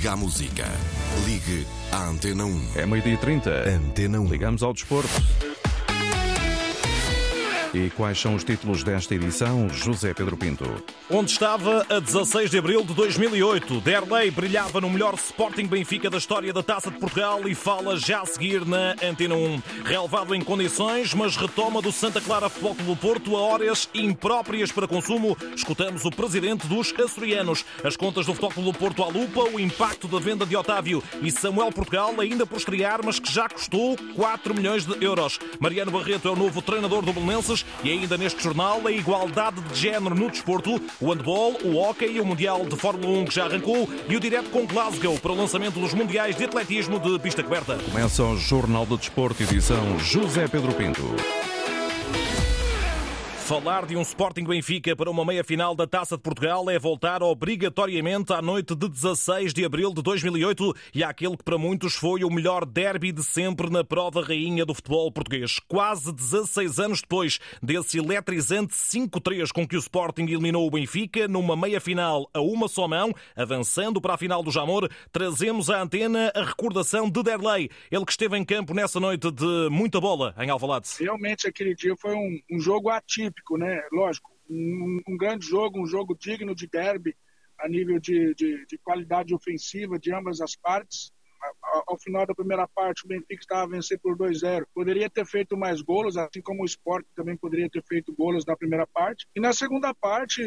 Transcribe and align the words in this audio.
liga 0.00 0.12
à 0.12 0.16
música. 0.16 0.64
Ligue 1.26 1.66
à 1.92 2.08
Antena 2.08 2.46
1. 2.46 2.68
É 2.74 2.86
meio-dia 2.86 3.12
e 3.12 3.16
30. 3.18 3.50
Antena 3.68 4.18
1. 4.18 4.28
Ligamos 4.28 4.62
ao 4.62 4.72
desporto. 4.72 5.10
E 7.72 7.88
quais 7.90 8.18
são 8.18 8.34
os 8.34 8.42
títulos 8.42 8.82
desta 8.82 9.14
edição? 9.14 9.68
José 9.68 10.12
Pedro 10.12 10.36
Pinto. 10.36 10.64
Onde 11.08 11.30
estava 11.30 11.86
a 11.88 12.00
16 12.00 12.50
de 12.50 12.58
abril 12.58 12.84
de 12.84 12.92
2008, 12.94 13.80
Derlei 13.80 14.28
brilhava 14.28 14.80
no 14.80 14.90
melhor 14.90 15.14
Sporting 15.14 15.66
Benfica 15.66 16.10
da 16.10 16.18
história 16.18 16.52
da 16.52 16.64
Taça 16.64 16.90
de 16.90 16.98
Portugal 16.98 17.46
e 17.46 17.54
fala 17.54 17.96
já 17.96 18.22
a 18.22 18.26
seguir 18.26 18.66
na 18.66 18.96
Antena 19.00 19.36
1. 19.36 19.62
Relevado 19.84 20.34
em 20.34 20.42
condições, 20.42 21.14
mas 21.14 21.36
retoma 21.36 21.80
do 21.80 21.92
Santa 21.92 22.20
Clara 22.20 22.48
Futebol 22.48 22.74
do 22.74 22.96
Porto 22.96 23.36
a 23.36 23.40
horas 23.40 23.88
impróprias 23.94 24.72
para 24.72 24.88
consumo. 24.88 25.36
Escutamos 25.54 26.04
o 26.04 26.10
presidente 26.10 26.66
dos 26.66 26.92
açorianos. 26.92 27.64
As 27.84 27.96
contas 27.96 28.26
do 28.26 28.34
Futebol 28.34 28.72
do 28.72 28.76
Porto 28.76 29.04
à 29.04 29.06
lupa, 29.06 29.44
o 29.44 29.60
impacto 29.60 30.08
da 30.08 30.18
venda 30.18 30.44
de 30.44 30.56
Otávio 30.56 31.02
e 31.22 31.30
Samuel 31.30 31.70
Portugal 31.70 32.12
ainda 32.18 32.44
por 32.44 32.58
estrear, 32.58 32.98
mas 33.04 33.20
que 33.20 33.32
já 33.32 33.48
custou 33.48 33.96
4 34.16 34.54
milhões 34.54 34.84
de 34.84 35.04
euros. 35.04 35.38
Mariano 35.60 35.92
Barreto 35.92 36.26
é 36.26 36.30
o 36.32 36.36
novo 36.36 36.60
treinador 36.60 37.02
do 37.02 37.12
Belenenses 37.12 37.59
e 37.82 37.90
ainda 37.90 38.16
neste 38.16 38.42
jornal 38.42 38.86
a 38.86 38.92
igualdade 38.92 39.60
de 39.60 39.78
género 39.78 40.14
no 40.14 40.30
desporto, 40.30 40.80
o 41.00 41.10
handball, 41.10 41.58
o 41.64 41.76
hóquei 41.76 42.16
e 42.16 42.20
o 42.20 42.26
Mundial 42.26 42.64
de 42.64 42.76
Fórmula 42.76 43.18
1 43.18 43.24
que 43.26 43.34
já 43.34 43.46
arrancou 43.46 43.88
e 44.08 44.16
o 44.16 44.20
direto 44.20 44.50
com 44.50 44.66
Glasgow 44.66 45.18
para 45.18 45.32
o 45.32 45.36
lançamento 45.36 45.78
dos 45.78 45.94
Mundiais 45.94 46.36
de 46.36 46.44
Atletismo 46.44 46.98
de 46.98 47.18
pista 47.18 47.42
coberta. 47.42 47.78
Começa 47.90 48.22
o 48.22 48.36
Jornal 48.36 48.86
do 48.86 48.96
Desporto, 48.96 49.42
edição 49.42 49.98
José 49.98 50.48
Pedro 50.48 50.72
Pinto. 50.72 51.02
Falar 53.50 53.84
de 53.84 53.96
um 53.96 54.02
Sporting 54.02 54.44
Benfica 54.44 54.94
para 54.94 55.10
uma 55.10 55.24
meia-final 55.24 55.74
da 55.74 55.84
Taça 55.84 56.16
de 56.16 56.22
Portugal 56.22 56.70
é 56.70 56.78
voltar 56.78 57.20
obrigatoriamente 57.20 58.32
à 58.32 58.40
noite 58.40 58.76
de 58.76 58.88
16 58.88 59.52
de 59.52 59.64
abril 59.64 59.92
de 59.92 60.00
2008 60.02 60.72
e 60.94 61.02
àquele 61.02 61.36
que 61.36 61.42
para 61.42 61.58
muitos 61.58 61.96
foi 61.96 62.22
o 62.22 62.30
melhor 62.30 62.64
derby 62.64 63.10
de 63.10 63.24
sempre 63.24 63.68
na 63.68 63.82
prova 63.82 64.22
rainha 64.22 64.64
do 64.64 64.72
futebol 64.72 65.10
português. 65.10 65.58
Quase 65.66 66.12
16 66.12 66.78
anos 66.78 67.00
depois 67.00 67.40
desse 67.60 67.98
eletrizante 67.98 68.72
5-3 68.72 69.50
com 69.52 69.66
que 69.66 69.74
o 69.74 69.80
Sporting 69.80 70.26
eliminou 70.26 70.64
o 70.64 70.70
Benfica 70.70 71.26
numa 71.26 71.56
meia-final 71.56 72.30
a 72.32 72.40
uma 72.40 72.68
só 72.68 72.86
mão, 72.86 73.12
avançando 73.34 74.00
para 74.00 74.14
a 74.14 74.16
final 74.16 74.44
do 74.44 74.52
Jamor, 74.52 74.88
trazemos 75.10 75.68
à 75.68 75.82
antena 75.82 76.30
a 76.36 76.44
recordação 76.44 77.10
de 77.10 77.20
Derlei, 77.20 77.68
ele 77.90 78.04
que 78.04 78.12
esteve 78.12 78.38
em 78.38 78.44
campo 78.44 78.72
nessa 78.74 79.00
noite 79.00 79.28
de 79.28 79.68
muita 79.72 80.00
bola 80.00 80.36
em 80.38 80.50
Alvalade. 80.50 80.88
Realmente 81.00 81.48
aquele 81.48 81.74
dia 81.74 81.96
foi 81.96 82.14
um, 82.14 82.40
um 82.48 82.60
jogo 82.60 82.88
né? 83.58 83.82
Lógico, 83.92 84.30
um, 84.48 85.00
um, 85.08 85.16
grande 85.16 85.46
jogo, 85.46 85.80
um 85.80 85.86
jogo 85.86 86.16
digno 86.16 86.54
de 86.54 86.66
derby 86.66 87.16
a 87.58 87.68
nível 87.68 87.98
de, 88.00 88.34
de, 88.34 88.64
de 88.66 88.78
qualidade 88.78 89.34
ofensiva 89.34 89.98
de 89.98 90.12
ambas 90.12 90.40
as 90.40 90.56
partes. 90.56 91.12
Ao 91.86 91.98
final 91.98 92.26
da 92.26 92.34
primeira 92.34 92.68
parte, 92.68 93.04
o 93.04 93.08
Benfica 93.08 93.40
estava 93.40 93.62
a 93.62 93.68
vencer 93.68 93.98
por 93.98 94.16
2-0. 94.16 94.66
Poderia 94.74 95.08
ter 95.08 95.24
feito 95.24 95.56
mais 95.56 95.80
golos, 95.80 96.16
assim 96.16 96.42
como 96.42 96.62
o 96.62 96.66
Sport 96.66 97.06
também 97.14 97.36
poderia 97.36 97.68
ter 97.70 97.82
feito 97.84 98.14
golos 98.14 98.44
na 98.44 98.56
primeira 98.56 98.86
parte. 98.86 99.26
E 99.34 99.40
na 99.40 99.52
segunda 99.52 99.94
parte, 99.94 100.42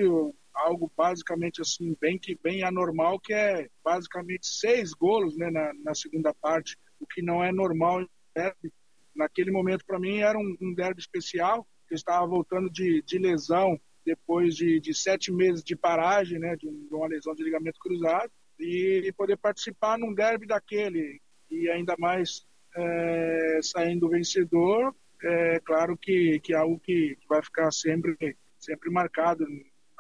algo 0.54 0.92
basicamente 0.96 1.62
assim, 1.62 1.98
bem, 2.00 2.20
que, 2.20 2.38
bem 2.44 2.64
anormal, 2.64 3.20
que 3.20 3.34
é 3.34 3.68
basicamente 3.84 4.46
seis 4.46 4.94
golos 4.94 5.36
né, 5.36 5.50
na, 5.50 5.72
na 5.84 5.96
segunda 5.96 6.34
parte, 6.34 6.78
o 7.00 7.08
que 7.08 7.22
não 7.24 7.44
é 7.44 7.52
normal 7.52 8.02
em 8.02 8.10
derby. 8.36 8.72
Naquele 9.16 9.52
momento, 9.52 9.86
para 9.86 10.00
mim, 10.00 10.20
era 10.20 10.38
um, 10.38 10.56
um 10.62 10.74
derby 10.74 11.02
especial 11.02 11.68
que 11.94 11.96
estava 11.96 12.26
voltando 12.26 12.72
de, 12.72 13.04
de 13.04 13.20
lesão 13.20 13.80
depois 14.04 14.56
de, 14.56 14.80
de, 14.80 14.94
sete 14.96 15.32
meses 15.32 15.64
de 15.64 15.76
paragem, 15.76 16.40
né, 16.40 16.56
de, 16.56 16.68
uma 16.92 17.08
lesão 17.08 17.36
de 17.36 17.44
ligamento 17.44 17.80
cruzado, 17.80 18.32
e, 18.60 19.14
poder 19.16 19.38
participar 19.38 19.98
num 19.98 20.14
derby 20.14 20.48
daquele, 20.48 21.22
e 21.52 21.70
ainda 21.70 21.96
mais 22.00 22.46
é, 22.76 23.60
saindo 23.62 24.10
vencedor, 24.10 24.94
é 25.24 25.60
claro 25.60 25.96
que, 25.96 26.40
que 26.40 26.54
é 26.54 26.58
algo 26.58 26.80
que 26.80 27.18
vai 27.30 27.42
ficar 27.44 27.72
sempre, 27.72 28.36
sempre 28.60 28.90
marcado 28.90 29.46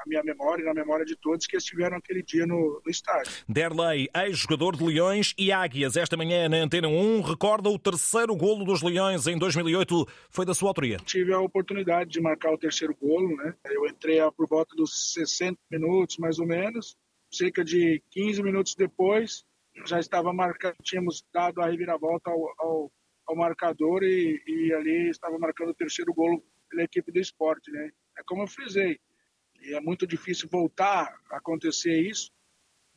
na 0.03 0.21
minha 0.21 0.23
memória 0.23 0.61
e 0.61 0.65
na 0.65 0.73
memória 0.73 1.05
de 1.05 1.15
todos 1.15 1.47
que 1.47 1.57
estiveram 1.57 1.97
aquele 1.97 2.21
dia 2.21 2.45
no, 2.45 2.81
no 2.83 2.91
estádio. 2.91 3.31
Derlei, 3.47 4.09
ex-jogador 4.15 4.75
de 4.75 4.83
Leões 4.83 5.33
e 5.37 5.51
Águias, 5.51 5.95
esta 5.95 6.17
manhã 6.17 6.49
na 6.49 6.57
Antena 6.57 6.87
1, 6.87 7.21
recorda 7.21 7.69
o 7.69 7.79
terceiro 7.79 8.35
golo 8.35 8.65
dos 8.65 8.81
Leões 8.81 9.27
em 9.27 9.37
2008, 9.37 10.07
foi 10.29 10.45
da 10.45 10.53
sua 10.53 10.69
autoria. 10.69 10.97
Tive 10.97 11.33
a 11.33 11.39
oportunidade 11.39 12.09
de 12.09 12.21
marcar 12.21 12.53
o 12.53 12.57
terceiro 12.57 12.95
golo, 12.99 13.35
né? 13.37 13.55
Eu 13.65 13.85
entrei 13.87 14.19
por 14.35 14.47
volta 14.47 14.75
dos 14.75 15.13
60 15.13 15.57
minutos, 15.71 16.17
mais 16.17 16.39
ou 16.39 16.45
menos, 16.45 16.95
cerca 17.31 17.63
de 17.63 18.01
15 18.11 18.43
minutos 18.43 18.75
depois, 18.75 19.43
já 19.85 19.99
estava 19.99 20.31
marcado, 20.31 20.75
tínhamos 20.83 21.23
dado 21.33 21.61
a 21.61 21.67
reviravolta 21.67 22.29
ao, 22.29 22.53
ao, 22.59 22.91
ao 23.27 23.35
marcador 23.35 24.03
e, 24.03 24.41
e, 24.45 24.73
ali 24.73 25.09
estava 25.09 25.37
marcando 25.39 25.69
o 25.69 25.75
terceiro 25.75 26.13
golo 26.13 26.43
pela 26.69 26.83
equipe 26.83 27.11
do 27.11 27.19
esporte, 27.19 27.71
né? 27.71 27.89
É 28.17 28.21
como 28.25 28.43
eu 28.43 28.47
frisei, 28.47 28.99
e 29.63 29.73
é 29.73 29.81
muito 29.81 30.05
difícil 30.05 30.49
voltar 30.51 31.13
a 31.31 31.37
acontecer 31.37 32.01
isso, 32.01 32.29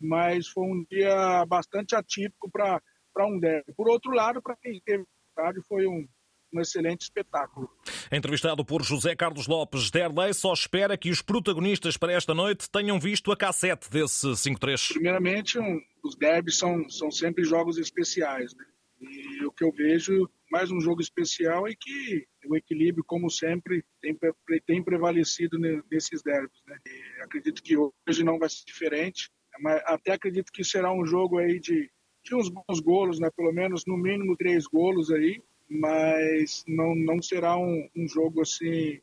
mas 0.01 0.49
foi 0.49 0.65
um 0.65 0.85
dia 0.91 1.45
bastante 1.47 1.95
atípico 1.95 2.51
para 2.51 2.81
um 3.27 3.39
derby. 3.39 3.73
Por 3.75 3.89
outro 3.89 4.11
lado, 4.13 4.43
para 4.43 4.57
quem 4.57 4.81
teve 4.85 5.05
vontade, 5.37 5.61
foi 5.67 5.87
um, 5.87 6.07
um 6.53 6.61
excelente 6.61 7.03
espetáculo. 7.03 7.71
Entrevistado 8.11 8.65
por 8.65 8.83
José 8.83 9.15
Carlos 9.15 9.47
Lopes, 9.47 9.91
Derlei 9.91 10.33
só 10.35 10.53
espera 10.53 10.97
que 10.97 11.11
os 11.11 11.23
protagonistas 11.23 11.97
para 11.97 12.13
esta 12.13 12.35
noite 12.35 12.69
tenham 12.71 12.99
visto 12.99 13.31
a 13.31 13.37
cassete 13.37 13.91
desse 13.91 14.27
5-3. 14.27 14.93
Primeiramente, 14.93 15.59
um, 15.59 15.81
os 16.05 16.17
derbys 16.17 16.59
são, 16.59 16.89
são 16.89 17.11
sempre 17.11 17.45
jogos 17.45 17.79
especiais. 17.79 18.55
Né? 18.55 18.65
E 19.01 19.45
o 19.45 19.53
que 19.53 19.65
eu 19.65 19.73
vejo, 19.73 20.29
mais 20.57 20.71
um 20.71 20.81
jogo 20.81 21.03
especial, 21.03 21.69
é 21.69 21.75
que 21.79 22.27
o 22.47 22.57
equilíbrio, 22.57 23.05
como 23.07 23.29
sempre, 23.29 23.85
tem, 24.01 24.19
tem 24.67 24.83
prevalecido 24.83 25.59
nesses 25.91 26.23
derbys. 26.23 26.63
Né? 26.67 26.79
E 26.87 27.23
acredito 27.23 27.63
que 27.63 27.77
hoje 27.77 28.25
não 28.25 28.39
vai 28.39 28.49
ser 28.49 28.65
diferente, 28.65 29.31
mas 29.61 29.83
até 29.85 30.13
acredito 30.13 30.51
que 30.51 30.65
será 30.65 30.91
um 30.91 31.05
jogo 31.05 31.37
aí 31.37 31.61
de, 31.61 31.91
de 32.25 32.35
uns 32.35 32.49
bons 32.49 32.81
golos, 32.81 33.21
né? 33.21 33.29
pelo 33.37 33.53
menos 33.53 33.85
no 33.87 33.99
mínimo 33.99 34.35
três 34.35 34.67
golos 34.67 35.11
aí, 35.11 35.43
mas 35.69 36.65
não, 36.67 36.95
não 36.95 37.21
será 37.21 37.59
um, 37.59 37.87
um 37.95 38.09
jogo 38.09 38.41
assim 38.41 38.99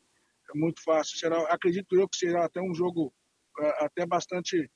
muito 0.56 0.82
fácil. 0.82 1.16
Será, 1.18 1.38
acredito 1.52 1.94
eu 1.94 2.08
que 2.08 2.16
será 2.16 2.46
até 2.46 2.60
um 2.60 2.74
jogo 2.74 3.14
uh, 3.60 3.84
até 3.84 4.04
bastante 4.04 4.68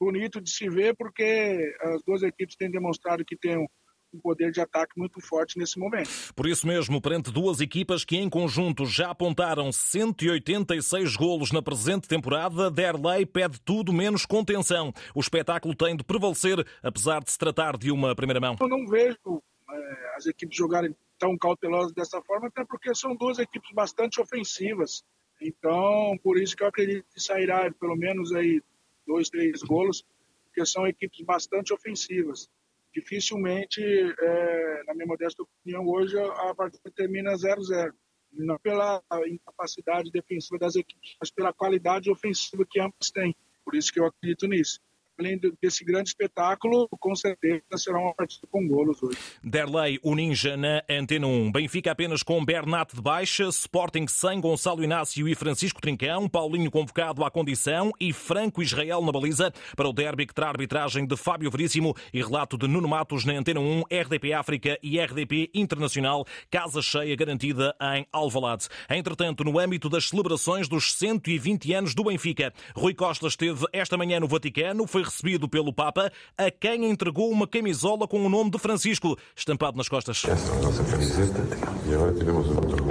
bonito 0.00 0.40
de 0.40 0.50
se 0.50 0.66
ver, 0.70 0.96
porque 0.96 1.74
as 1.82 2.02
duas 2.04 2.22
equipes 2.22 2.56
têm 2.56 2.70
demonstrado 2.70 3.22
que 3.22 3.36
têm 3.36 3.58
um 3.58 3.66
um 4.12 4.20
poder 4.20 4.52
de 4.52 4.60
ataque 4.60 4.98
muito 4.98 5.20
forte 5.20 5.58
nesse 5.58 5.78
momento. 5.78 6.10
Por 6.34 6.46
isso 6.46 6.66
mesmo, 6.66 7.00
perante 7.00 7.32
duas 7.32 7.60
equipas 7.60 8.04
que 8.04 8.16
em 8.16 8.28
conjunto 8.28 8.84
já 8.84 9.10
apontaram 9.10 9.72
186 9.72 11.16
golos 11.16 11.50
na 11.50 11.62
presente 11.62 12.06
temporada, 12.06 12.70
Derlei 12.70 13.24
pede 13.24 13.58
tudo 13.60 13.92
menos 13.92 14.26
contenção. 14.26 14.92
O 15.14 15.20
espetáculo 15.20 15.74
tem 15.74 15.96
de 15.96 16.04
prevalecer, 16.04 16.64
apesar 16.82 17.22
de 17.22 17.32
se 17.32 17.38
tratar 17.38 17.76
de 17.76 17.90
uma 17.90 18.14
primeira 18.14 18.40
mão. 18.40 18.56
Eu 18.60 18.68
não 18.68 18.86
vejo 18.86 19.42
é, 19.70 20.16
as 20.16 20.26
equipes 20.26 20.56
jogarem 20.56 20.94
tão 21.18 21.36
cautelosas 21.38 21.92
dessa 21.92 22.20
forma, 22.22 22.48
até 22.48 22.64
porque 22.64 22.94
são 22.94 23.16
duas 23.16 23.38
equipes 23.38 23.70
bastante 23.72 24.20
ofensivas. 24.20 25.04
Então, 25.40 26.18
por 26.22 26.38
isso 26.38 26.56
que 26.56 26.62
eu 26.62 26.68
acredito 26.68 27.06
que 27.12 27.20
sairá 27.20 27.70
pelo 27.72 27.96
menos 27.96 28.32
aí 28.32 28.62
dois, 29.06 29.30
três 29.30 29.62
golos, 29.62 30.04
porque 30.44 30.66
são 30.66 30.86
equipes 30.86 31.24
bastante 31.24 31.72
ofensivas 31.72 32.50
dificilmente, 32.94 33.80
é, 33.82 34.82
na 34.86 34.94
minha 34.94 35.06
modesta 35.06 35.42
opinião, 35.42 35.86
hoje 35.86 36.18
a 36.18 36.54
partida 36.54 36.90
termina 36.94 37.32
0-0. 37.32 37.92
Não 38.32 38.58
pela 38.58 39.02
incapacidade 39.26 40.10
defensiva 40.10 40.58
das 40.58 40.74
equipes, 40.74 41.16
mas 41.20 41.30
pela 41.30 41.52
qualidade 41.52 42.10
ofensiva 42.10 42.64
que 42.68 42.80
ambas 42.80 43.10
têm. 43.10 43.36
Por 43.62 43.74
isso 43.74 43.92
que 43.92 44.00
eu 44.00 44.06
acredito 44.06 44.46
nisso 44.46 44.80
além 45.22 45.40
desse 45.62 45.84
grande 45.84 46.10
espetáculo, 46.10 46.88
com 46.90 47.14
certeza 47.14 47.62
será 47.76 47.98
uma 47.98 48.12
partida 48.12 48.46
com 48.50 48.66
golos 48.66 49.02
hoje. 49.02 49.16
Derlei, 49.42 49.98
o 50.02 50.14
Ninja 50.14 50.56
na 50.56 50.82
Antena 50.90 51.26
1. 51.26 51.52
Benfica 51.52 51.92
apenas 51.92 52.22
com 52.22 52.44
Bernat 52.44 52.94
de 52.94 53.00
baixa, 53.00 53.44
Sporting 53.44 54.06
sem 54.08 54.40
Gonçalo 54.40 54.82
Inácio 54.82 55.28
e 55.28 55.34
Francisco 55.34 55.80
Trincão, 55.80 56.28
Paulinho 56.28 56.70
convocado 56.70 57.24
à 57.24 57.30
condição 57.30 57.92
e 58.00 58.12
Franco 58.12 58.62
Israel 58.62 59.00
na 59.02 59.12
baliza 59.12 59.52
para 59.76 59.88
o 59.88 59.92
derby 59.92 60.26
que 60.26 60.34
terá 60.34 60.48
arbitragem 60.48 61.06
de 61.06 61.16
Fábio 61.16 61.50
Veríssimo 61.50 61.94
e 62.12 62.20
relato 62.20 62.58
de 62.58 62.66
Nuno 62.66 62.88
Matos 62.88 63.24
na 63.24 63.34
Antena 63.34 63.60
1, 63.60 63.84
RDP 63.90 64.32
África 64.32 64.78
e 64.82 64.98
RDP 64.98 65.50
Internacional, 65.54 66.26
casa 66.50 66.82
cheia 66.82 67.14
garantida 67.14 67.74
em 67.94 68.06
Alvalade. 68.12 68.68
Entretanto, 68.90 69.44
no 69.44 69.58
âmbito 69.58 69.88
das 69.88 70.08
celebrações 70.08 70.68
dos 70.68 70.94
120 70.94 71.72
anos 71.72 71.94
do 71.94 72.04
Benfica, 72.04 72.52
Rui 72.74 72.94
Costa 72.94 73.28
esteve 73.28 73.66
esta 73.72 73.96
manhã 73.96 74.18
no 74.18 74.26
Vaticano, 74.26 74.86
foi 74.86 75.04
recebido 75.12 75.48
pelo 75.48 75.72
Papa, 75.72 76.10
a 76.38 76.50
quem 76.50 76.90
entregou 76.90 77.30
uma 77.30 77.46
camisola 77.46 78.08
com 78.08 78.24
o 78.24 78.28
nome 78.28 78.50
de 78.50 78.58
Francisco 78.58 79.16
estampado 79.36 79.76
nas 79.76 79.88
costas. 79.88 80.24
Esta 80.24 80.52
é 80.52 80.56
a 80.56 80.62
nossa 80.62 80.84
camiseta 80.84 81.40
e 81.86 81.94
agora 81.94 82.12
temos 82.12 82.46
um 82.48 82.56
outro 82.56 82.82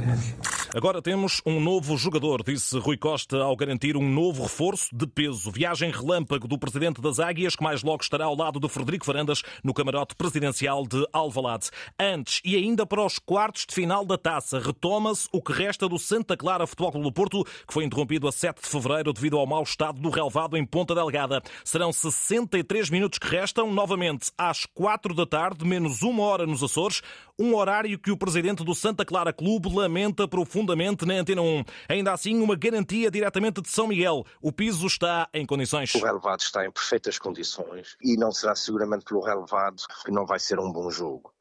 gracias. 0.00 0.52
Agora 0.74 1.02
temos 1.02 1.42
um 1.44 1.60
novo 1.60 1.98
jogador, 1.98 2.42
disse 2.42 2.78
Rui 2.78 2.96
Costa 2.96 3.36
ao 3.42 3.54
garantir 3.54 3.94
um 3.94 4.08
novo 4.08 4.44
reforço 4.44 4.88
de 4.96 5.06
peso. 5.06 5.50
Viagem 5.50 5.90
relâmpago 5.90 6.48
do 6.48 6.58
presidente 6.58 6.98
das 6.98 7.20
Águias, 7.20 7.54
que 7.54 7.62
mais 7.62 7.82
logo 7.82 8.02
estará 8.02 8.24
ao 8.24 8.34
lado 8.34 8.58
de 8.58 8.66
Frederico 8.70 9.04
Varandas 9.04 9.42
no 9.62 9.74
camarote 9.74 10.14
presidencial 10.14 10.86
de 10.86 11.06
Alvalade. 11.12 11.68
Antes 12.00 12.40
e 12.42 12.56
ainda 12.56 12.86
para 12.86 13.04
os 13.04 13.18
quartos 13.18 13.66
de 13.66 13.74
final 13.74 14.06
da 14.06 14.16
taça, 14.16 14.58
retoma-se 14.58 15.28
o 15.30 15.42
que 15.42 15.52
resta 15.52 15.86
do 15.86 15.98
Santa 15.98 16.38
Clara 16.38 16.66
Futebol 16.66 16.92
Clube 16.92 17.06
do 17.06 17.12
Porto, 17.12 17.44
que 17.44 17.71
foi 17.72 17.84
interrompido 17.84 18.28
a 18.28 18.32
7 18.32 18.60
de 18.60 18.68
fevereiro 18.68 19.14
devido 19.14 19.38
ao 19.38 19.46
mau 19.46 19.62
estado 19.62 19.98
do 19.98 20.10
relevado 20.10 20.58
em 20.58 20.66
Ponta 20.66 20.94
Delgada. 20.94 21.40
Serão 21.64 21.90
63 21.90 22.90
minutos 22.90 23.18
que 23.18 23.26
restam, 23.26 23.72
novamente 23.72 24.30
às 24.36 24.66
4 24.66 25.14
da 25.14 25.24
tarde, 25.24 25.64
menos 25.64 26.02
uma 26.02 26.22
hora 26.22 26.46
nos 26.46 26.62
Açores, 26.62 27.00
um 27.38 27.54
horário 27.54 27.98
que 27.98 28.10
o 28.10 28.16
presidente 28.16 28.62
do 28.62 28.74
Santa 28.74 29.06
Clara 29.06 29.32
Clube 29.32 29.74
lamenta 29.74 30.28
profundamente 30.28 31.06
na 31.06 31.14
Antena 31.14 31.40
1. 31.40 31.64
Ainda 31.88 32.12
assim, 32.12 32.42
uma 32.42 32.54
garantia 32.54 33.10
diretamente 33.10 33.62
de 33.62 33.70
São 33.70 33.86
Miguel. 33.86 34.26
O 34.42 34.52
piso 34.52 34.86
está 34.86 35.26
em 35.32 35.46
condições. 35.46 35.94
O 35.94 36.04
relevado 36.04 36.40
está 36.40 36.66
em 36.66 36.70
perfeitas 36.70 37.18
condições 37.18 37.96
e 38.02 38.18
não 38.18 38.32
será 38.32 38.54
seguramente 38.54 39.06
pelo 39.06 39.22
relevado 39.22 39.82
que 40.04 40.10
não 40.10 40.26
vai 40.26 40.38
ser 40.38 40.60
um 40.60 40.70
bom 40.70 40.90
jogo. 40.90 41.32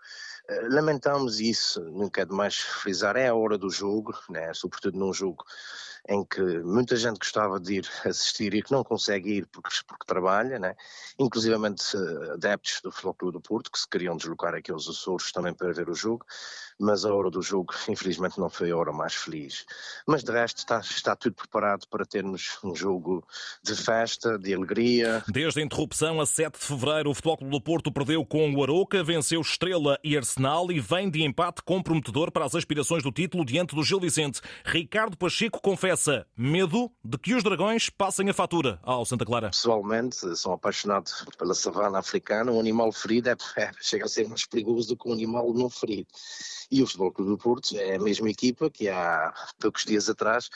Eh, 0.48 0.68
lamentamos 0.70 1.42
isso, 1.42 1.82
nunca 1.82 2.22
é 2.22 2.26
demais 2.26 2.58
frisar, 2.58 3.18
é 3.18 3.28
a 3.28 3.36
hora 3.36 3.58
do 3.58 3.70
jogo, 3.70 4.14
né? 4.30 4.54
sobretudo 4.54 4.98
num 4.98 5.14
jogo 5.14 5.44
em 6.08 6.24
que 6.26 6.42
muita 6.60 6.96
gente 6.96 7.20
gostava 7.20 7.60
de 7.60 7.76
ir 7.76 7.90
assistir 8.06 8.54
e 8.54 8.62
que 8.62 8.72
não 8.72 8.84
consegue 8.84 9.38
ir 9.38 9.48
porque, 9.48 9.70
porque 9.88 10.06
trabalha, 10.06 10.58
né? 10.58 10.76
inclusivamente 11.20 11.96
eh, 11.96 12.34
adeptos 12.34 12.82
do 12.84 12.92
Futebol 12.92 13.32
do 13.32 13.42
Porto 13.42 13.72
que 13.72 13.80
se 13.80 13.88
queriam 13.88 14.18
deslocar 14.18 14.56
aqui 14.56 14.72
aos 14.72 14.90
Açores 14.90 15.32
também 15.32 15.54
para 15.54 15.72
ver 15.72 15.90
o 15.90 15.94
jogo, 15.94 16.26
mas 16.80 17.06
a 17.06 17.14
hora 17.14 17.30
do 17.30 17.42
jogo 17.42 17.74
infelizmente 17.88 18.40
não 18.40 18.50
foi 18.50 18.72
a 18.72 18.78
hora 18.78 18.92
mais 18.92 19.14
feliz. 19.14 19.66
Mas 20.08 20.24
de 20.24 20.32
resto 20.32 20.58
está, 20.58 20.80
está 20.80 21.16
tudo 21.16 21.36
preparado 21.36 21.88
para 21.88 22.06
termos 22.06 22.58
um 22.64 22.76
jogo 22.76 23.24
de 23.64 23.76
festa, 23.76 24.38
de 24.40 24.54
alegria. 24.54 25.24
Desde 25.28 25.60
a 25.60 25.64
interrupção 25.64 26.20
a 26.20 26.26
7 26.26 26.60
de 26.60 26.66
fevereiro, 26.66 27.12
o 27.12 27.14
Futebol 27.14 27.38
Clube 27.38 27.52
do 27.52 27.62
Porto 27.62 27.92
perdeu 27.92 28.26
com 28.26 28.52
o 28.54 28.64
Aroca, 28.64 29.04
venceu 29.04 29.42
Estrela 29.42 30.00
e 30.04 30.18
Arsenal 30.18 30.72
e 30.72 30.80
vem 30.80 31.10
de 31.10 31.24
empate 31.24 31.62
comprometedor 31.64 32.32
para 32.32 32.46
as 32.46 32.56
aspirações 32.56 33.04
do 33.04 33.12
título 33.12 33.46
diante 33.46 33.76
do 33.76 33.84
Gil 33.84 34.00
Vicente. 34.00 34.42
Ricardo 34.66 35.16
Pacheco 35.16 35.62
confessa 35.62 35.91
confessa 35.92 36.26
medo 36.38 36.90
de 37.04 37.18
que 37.18 37.34
os 37.34 37.44
dragões 37.44 37.90
passem 37.90 38.30
a 38.30 38.34
fatura 38.34 38.80
ao 38.82 39.06
Santa 39.06 39.26
Clara. 39.26 39.50
Pessoalmente, 39.50 40.16
sou 40.38 40.54
apaixonado 40.54 41.12
pela 41.38 41.54
savana 41.54 42.00
africana. 42.00 42.52
Um 42.52 42.60
animal 42.60 42.92
ferido 42.94 43.30
é, 43.30 43.36
é, 43.58 43.72
chega 43.82 44.06
a 44.06 44.08
ser 44.08 44.28
mais 44.28 44.46
perigoso 44.46 44.90
do 44.90 44.98
que 44.98 45.10
um 45.10 45.14
animal 45.14 45.54
não 45.54 45.70
ferido. 45.70 46.08
E 46.72 46.82
o 46.82 46.88
Futebol 46.88 47.12
Clube 47.12 47.32
do 47.32 47.38
Porto 47.38 47.78
é 47.78 47.96
a 47.96 48.00
mesma 48.00 48.30
equipa 48.30 48.70
que 48.70 48.88
há 48.88 49.34
poucos 49.60 49.84
dias 49.84 50.10
atrás 50.10 50.50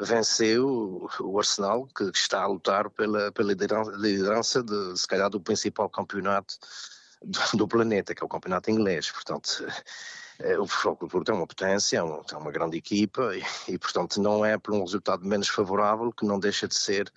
venceu 0.00 1.08
o 1.20 1.38
Arsenal, 1.38 1.86
que 1.94 2.04
está 2.04 2.42
a 2.42 2.46
lutar 2.46 2.88
pela, 2.88 3.30
pela 3.32 3.52
liderança 3.52 4.62
de, 4.62 4.96
se 4.98 5.06
calhar, 5.06 5.28
do 5.28 5.40
principal 5.40 5.90
campeonato 5.90 6.54
do, 7.22 7.58
do 7.58 7.68
planeta, 7.68 8.14
que 8.14 8.22
é 8.22 8.26
o 8.26 8.28
campeonato 8.28 8.70
inglês. 8.70 9.10
Portanto, 9.10 9.66
o 10.60 10.66
Futebol 10.66 11.08
Porto 11.08 11.30
é 11.30 11.34
uma 11.34 11.46
potência, 11.46 11.98
é 11.98 12.00
é 12.00 12.36
uma 12.36 12.52
grande 12.52 12.76
equipa 12.76 13.34
e, 13.36 13.72
e, 13.72 13.78
portanto, 13.78 14.20
não 14.20 14.44
é 14.44 14.56
por 14.56 14.72
um 14.74 14.80
resultado 14.80 15.24
menos 15.24 15.48
favorável 15.48 16.12
que 16.12 16.24
não 16.24 16.38
deixa 16.38 16.68
de 16.68 16.74
ser 16.74 17.12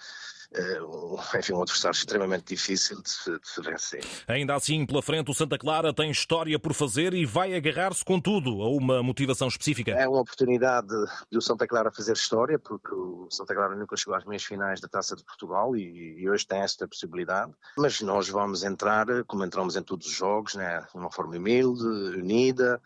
enfim, 1.37 1.53
um 1.53 1.61
adversário 1.61 1.95
extremamente 1.95 2.43
difícil 2.45 3.01
de 3.01 3.09
se, 3.09 3.31
de 3.31 3.47
se, 3.47 3.61
vencer. 3.61 4.03
Ainda 4.27 4.55
assim, 4.55 4.85
pela 4.85 5.01
frente, 5.01 5.31
o 5.31 5.33
Santa 5.33 5.57
Clara 5.57 5.93
tem 5.93 6.11
história 6.11 6.59
por 6.59 6.73
fazer 6.73 7.13
e 7.13 7.25
vai 7.25 7.55
agarrar-se, 7.55 8.03
contudo, 8.03 8.61
a 8.61 8.69
uma 8.69 9.01
motivação 9.01 9.47
específica. 9.47 9.91
É 9.91 10.07
uma 10.07 10.21
oportunidade 10.21 10.87
de 11.31 11.37
o 11.37 11.41
Santa 11.41 11.65
Clara 11.67 11.91
fazer 11.91 12.13
história, 12.13 12.59
porque 12.59 12.93
o 12.93 13.27
Santa 13.29 13.53
Clara 13.55 13.75
nunca 13.75 13.95
chegou 13.95 14.15
às 14.15 14.25
meias 14.25 14.43
finais 14.43 14.81
da 14.81 14.87
Taça 14.87 15.15
de 15.15 15.23
Portugal 15.23 15.75
e, 15.75 16.19
e 16.19 16.29
hoje 16.29 16.45
tem 16.45 16.59
esta 16.59 16.87
possibilidade. 16.87 17.53
Mas 17.77 18.01
nós 18.01 18.27
vamos 18.27 18.63
entrar, 18.63 19.05
como 19.25 19.45
entramos 19.45 19.75
em 19.75 19.83
todos 19.83 20.07
os 20.07 20.13
jogos, 20.13 20.55
né, 20.55 20.85
de 20.91 20.97
uma 20.97 21.11
forma 21.11 21.35
humilde, 21.35 21.83
unida, 21.83 22.81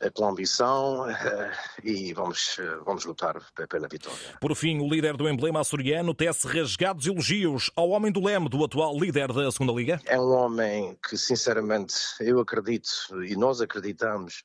eh, 0.00 0.10
com 0.10 0.28
ambição 0.28 1.08
eh, 1.08 1.52
e 1.82 2.12
vamos, 2.12 2.56
vamos 2.84 3.04
lutar 3.04 3.40
pela 3.68 3.88
vitória. 3.88 4.18
Por 4.40 4.54
fim, 4.54 4.80
o 4.80 4.88
líder 4.88 5.16
do 5.16 5.28
emblema 5.28 5.60
açoriano 5.60 6.14
tece 6.14 6.46
rasgados 6.46 7.06
elogios 7.06 7.70
ao 7.76 7.90
homem 7.90 8.12
do 8.12 8.20
leme, 8.20 8.48
do 8.48 8.64
atual 8.64 8.98
líder 8.98 9.32
da 9.32 9.50
Segunda 9.50 9.72
Liga? 9.72 10.00
É 10.04 10.18
um 10.18 10.32
homem 10.32 10.98
que, 11.08 11.16
sinceramente, 11.16 11.94
eu 12.20 12.40
acredito 12.40 12.88
e 13.24 13.36
nós 13.36 13.60
acreditamos 13.60 14.44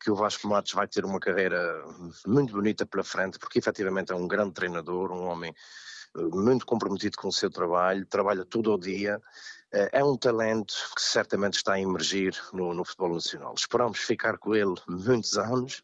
que 0.00 0.10
o 0.10 0.14
Vasco 0.14 0.46
Matos 0.48 0.72
vai 0.72 0.86
ter 0.86 1.04
uma 1.04 1.18
carreira 1.18 1.84
muito 2.26 2.52
bonita 2.52 2.86
pela 2.86 3.02
frente, 3.02 3.38
porque 3.38 3.58
efetivamente 3.58 4.12
é 4.12 4.14
um 4.14 4.28
grande 4.28 4.52
treinador, 4.52 5.10
um 5.10 5.26
homem 5.26 5.52
eh, 6.16 6.22
muito 6.22 6.64
comprometido 6.64 7.16
com 7.16 7.28
o 7.28 7.32
seu 7.32 7.50
trabalho, 7.50 8.06
trabalha 8.06 8.44
todo 8.44 8.72
o 8.72 8.78
dia, 8.78 9.20
eh, 9.20 9.20
é 9.72 10.02
um 10.02 10.16
talento 10.16 10.74
que 10.94 11.02
certamente 11.02 11.54
está 11.54 11.74
a 11.74 11.80
emergir 11.80 12.34
no, 12.52 12.72
no 12.72 12.84
futebol 12.84 13.14
nacional. 13.14 13.54
Esperamos 13.56 13.98
ficar 13.98 14.38
com 14.38 14.54
ele 14.54 14.74
muitos 14.88 15.36
anos 15.36 15.82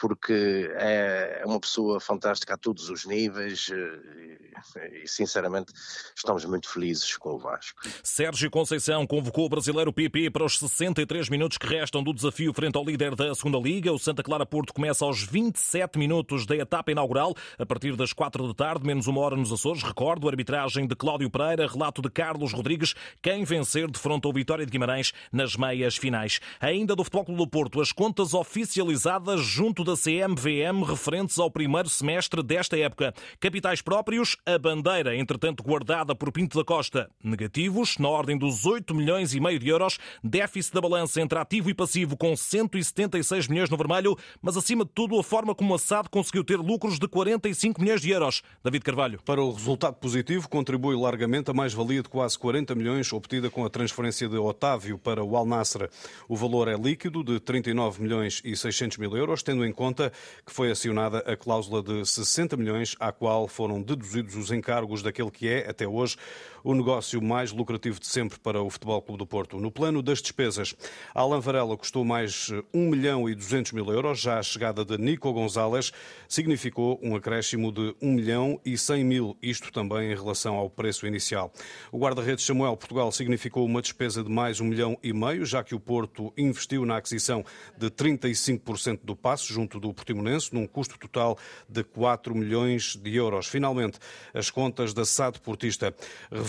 porque 0.00 0.70
é, 0.76 1.40
é 1.42 1.46
uma 1.46 1.60
pessoa 1.60 2.00
fantástica 2.00 2.54
a 2.54 2.56
todos 2.56 2.88
os 2.88 3.04
níveis 3.04 3.70
eh, 3.70 5.02
e, 5.04 5.08
sinceramente, 5.08 5.72
estamos 6.16 6.44
muito 6.44 6.68
felizes 6.68 7.16
com 7.16 7.34
o 7.34 7.38
Vasco. 7.38 7.80
Sérgio 8.02 8.50
Conceição 8.50 9.06
convocou 9.06 9.46
o 9.46 9.48
brasileiro 9.48 9.92
PP 9.92 10.30
para 10.30 10.44
os 10.44 10.58
63 10.58 11.28
minutos 11.28 11.58
que 11.58 11.66
restam 11.66 12.02
do 12.02 12.14
desafio 12.14 12.52
frente 12.54 12.76
ao 12.76 12.84
líder 12.84 13.14
da 13.14 13.34
Segunda 13.34 13.58
Liga. 13.58 13.92
O 13.92 13.98
Santa 13.98 14.22
Clara 14.22 14.46
Porto 14.46 14.72
começa 14.72 15.04
aos 15.04 15.22
27 15.22 15.98
minutos 15.98 16.46
da 16.46 16.56
etapa 16.56 16.90
inaugural, 16.90 17.34
a 17.58 17.66
partir 17.66 17.94
das 17.94 18.12
4 18.12 18.48
da 18.48 18.54
tarde, 18.54 18.86
menos 18.86 19.06
uma 19.06 19.20
hora 19.20 19.36
nos 19.36 19.52
Açores. 19.52 19.82
Recordo, 19.82 20.28
arbitragem 20.28 20.86
de 20.86 20.96
Cláudio 20.96 21.30
Pereira, 21.30 21.66
relato 21.66 22.00
de 22.00 22.10
Carlos 22.10 22.52
Rodrigues, 22.52 22.94
quem 23.20 23.44
vencer 23.44 23.90
de 23.90 23.98
fronte 23.98 24.26
ao 24.26 24.32
Vitória 24.32 24.64
de 24.64 24.72
Guimarães 24.72 25.12
nas 25.32 25.56
meias 25.56 25.96
finais. 25.96 26.40
Ainda 26.60 26.96
do 26.96 27.04
Futebol 27.04 27.24
Clube 27.24 27.40
do 27.40 27.48
Porto, 27.48 27.80
as 27.80 27.92
contas 27.92 28.32
oficializadas 28.32 29.40
junto 29.40 29.84
da 29.84 29.89
da 29.90 29.96
CMVM 29.96 30.84
referentes 30.86 31.36
ao 31.38 31.50
primeiro 31.50 31.88
semestre 31.88 32.44
desta 32.44 32.78
época. 32.78 33.12
Capitais 33.40 33.82
próprios, 33.82 34.36
a 34.46 34.56
bandeira, 34.56 35.16
entretanto 35.16 35.64
guardada 35.64 36.14
por 36.14 36.30
Pinto 36.30 36.56
da 36.56 36.64
Costa, 36.64 37.10
negativos, 37.24 37.98
na 37.98 38.08
ordem 38.08 38.38
dos 38.38 38.64
8 38.66 38.94
milhões 38.94 39.34
e 39.34 39.40
meio 39.40 39.58
de 39.58 39.68
euros, 39.68 39.98
déficit 40.22 40.74
da 40.74 40.80
balança 40.80 41.20
entre 41.20 41.38
ativo 41.38 41.70
e 41.70 41.74
passivo 41.74 42.16
com 42.16 42.36
176 42.36 43.48
milhões 43.48 43.68
no 43.68 43.76
vermelho, 43.76 44.16
mas 44.40 44.56
acima 44.56 44.84
de 44.84 44.92
tudo 44.94 45.18
a 45.18 45.24
forma 45.24 45.56
como 45.56 45.74
a 45.74 45.78
SAD 45.78 46.08
conseguiu 46.08 46.44
ter 46.44 46.58
lucros 46.58 46.98
de 46.98 47.08
45 47.08 47.80
milhões 47.80 48.00
de 48.00 48.10
euros. 48.10 48.42
David 48.62 48.84
Carvalho. 48.84 49.20
Para 49.24 49.42
o 49.42 49.52
resultado 49.52 49.96
positivo, 49.96 50.48
contribui 50.48 50.94
largamente 50.94 51.50
a 51.50 51.54
mais-valia 51.54 52.02
de 52.02 52.08
quase 52.08 52.38
40 52.38 52.76
milhões 52.76 53.12
obtida 53.12 53.50
com 53.50 53.64
a 53.64 53.70
transferência 53.70 54.28
de 54.28 54.36
Otávio 54.36 54.98
para 54.98 55.24
o 55.24 55.36
Al 55.36 55.46
Nassr. 55.46 55.88
O 56.28 56.36
valor 56.36 56.68
é 56.68 56.76
líquido 56.76 57.24
de 57.24 57.40
39 57.40 58.02
milhões 58.02 58.40
e 58.44 58.54
600 58.54 58.98
mil 58.98 59.16
euros, 59.16 59.42
tendo 59.42 59.64
em 59.64 59.72
conta 59.80 60.12
que 60.44 60.52
foi 60.52 60.70
acionada 60.70 61.20
a 61.20 61.34
cláusula 61.34 61.82
de 61.82 62.04
60 62.04 62.54
milhões, 62.54 62.94
à 63.00 63.10
qual 63.10 63.48
foram 63.48 63.80
deduzidos 63.80 64.36
os 64.36 64.52
encargos 64.52 65.02
daquele 65.02 65.30
que 65.30 65.48
é, 65.48 65.70
até 65.70 65.88
hoje, 65.88 66.18
o 66.62 66.74
negócio 66.74 67.22
mais 67.22 67.52
lucrativo 67.52 67.98
de 68.00 68.06
sempre 68.06 68.38
para 68.38 68.62
o 68.62 68.70
Futebol 68.70 69.00
Clube 69.02 69.18
do 69.18 69.26
Porto. 69.26 69.58
No 69.58 69.70
plano 69.70 70.02
das 70.02 70.20
despesas, 70.20 70.74
Alan 71.14 71.40
Varela 71.40 71.76
custou 71.76 72.04
mais 72.04 72.50
1 72.72 72.90
milhão 72.90 73.28
e 73.28 73.34
200 73.34 73.72
mil 73.72 73.90
euros. 73.90 74.20
Já 74.20 74.38
a 74.38 74.42
chegada 74.42 74.84
de 74.84 74.98
Nico 74.98 75.32
Gonzalez 75.32 75.92
significou 76.28 76.98
um 77.02 77.16
acréscimo 77.16 77.72
de 77.72 77.94
1 78.00 78.12
milhão 78.12 78.60
e 78.64 78.76
100 78.76 79.04
mil, 79.04 79.36
isto 79.42 79.72
também 79.72 80.12
em 80.12 80.14
relação 80.14 80.56
ao 80.56 80.68
preço 80.68 81.06
inicial. 81.06 81.52
O 81.90 81.98
guarda-redes 81.98 82.44
Samuel 82.44 82.76
Portugal 82.76 83.10
significou 83.12 83.64
uma 83.64 83.82
despesa 83.82 84.22
de 84.22 84.30
mais 84.30 84.60
1 84.60 84.64
milhão 84.64 84.98
e 85.02 85.12
meio, 85.12 85.44
já 85.44 85.62
que 85.62 85.74
o 85.74 85.80
Porto 85.80 86.32
investiu 86.36 86.84
na 86.84 86.96
aquisição 86.96 87.44
de 87.76 87.90
35% 87.90 89.00
do 89.02 89.16
passe 89.16 89.52
junto 89.52 89.80
do 89.80 89.92
Portimonense, 89.92 90.54
num 90.54 90.66
custo 90.66 90.98
total 90.98 91.38
de 91.68 91.82
4 91.82 92.34
milhões 92.34 92.96
de 92.96 93.14
euros. 93.14 93.46
Finalmente, 93.46 93.98
As 94.32 94.50
contas 94.50 94.94
da 94.94 95.04
SAD 95.04 95.40
Portista 95.40 95.94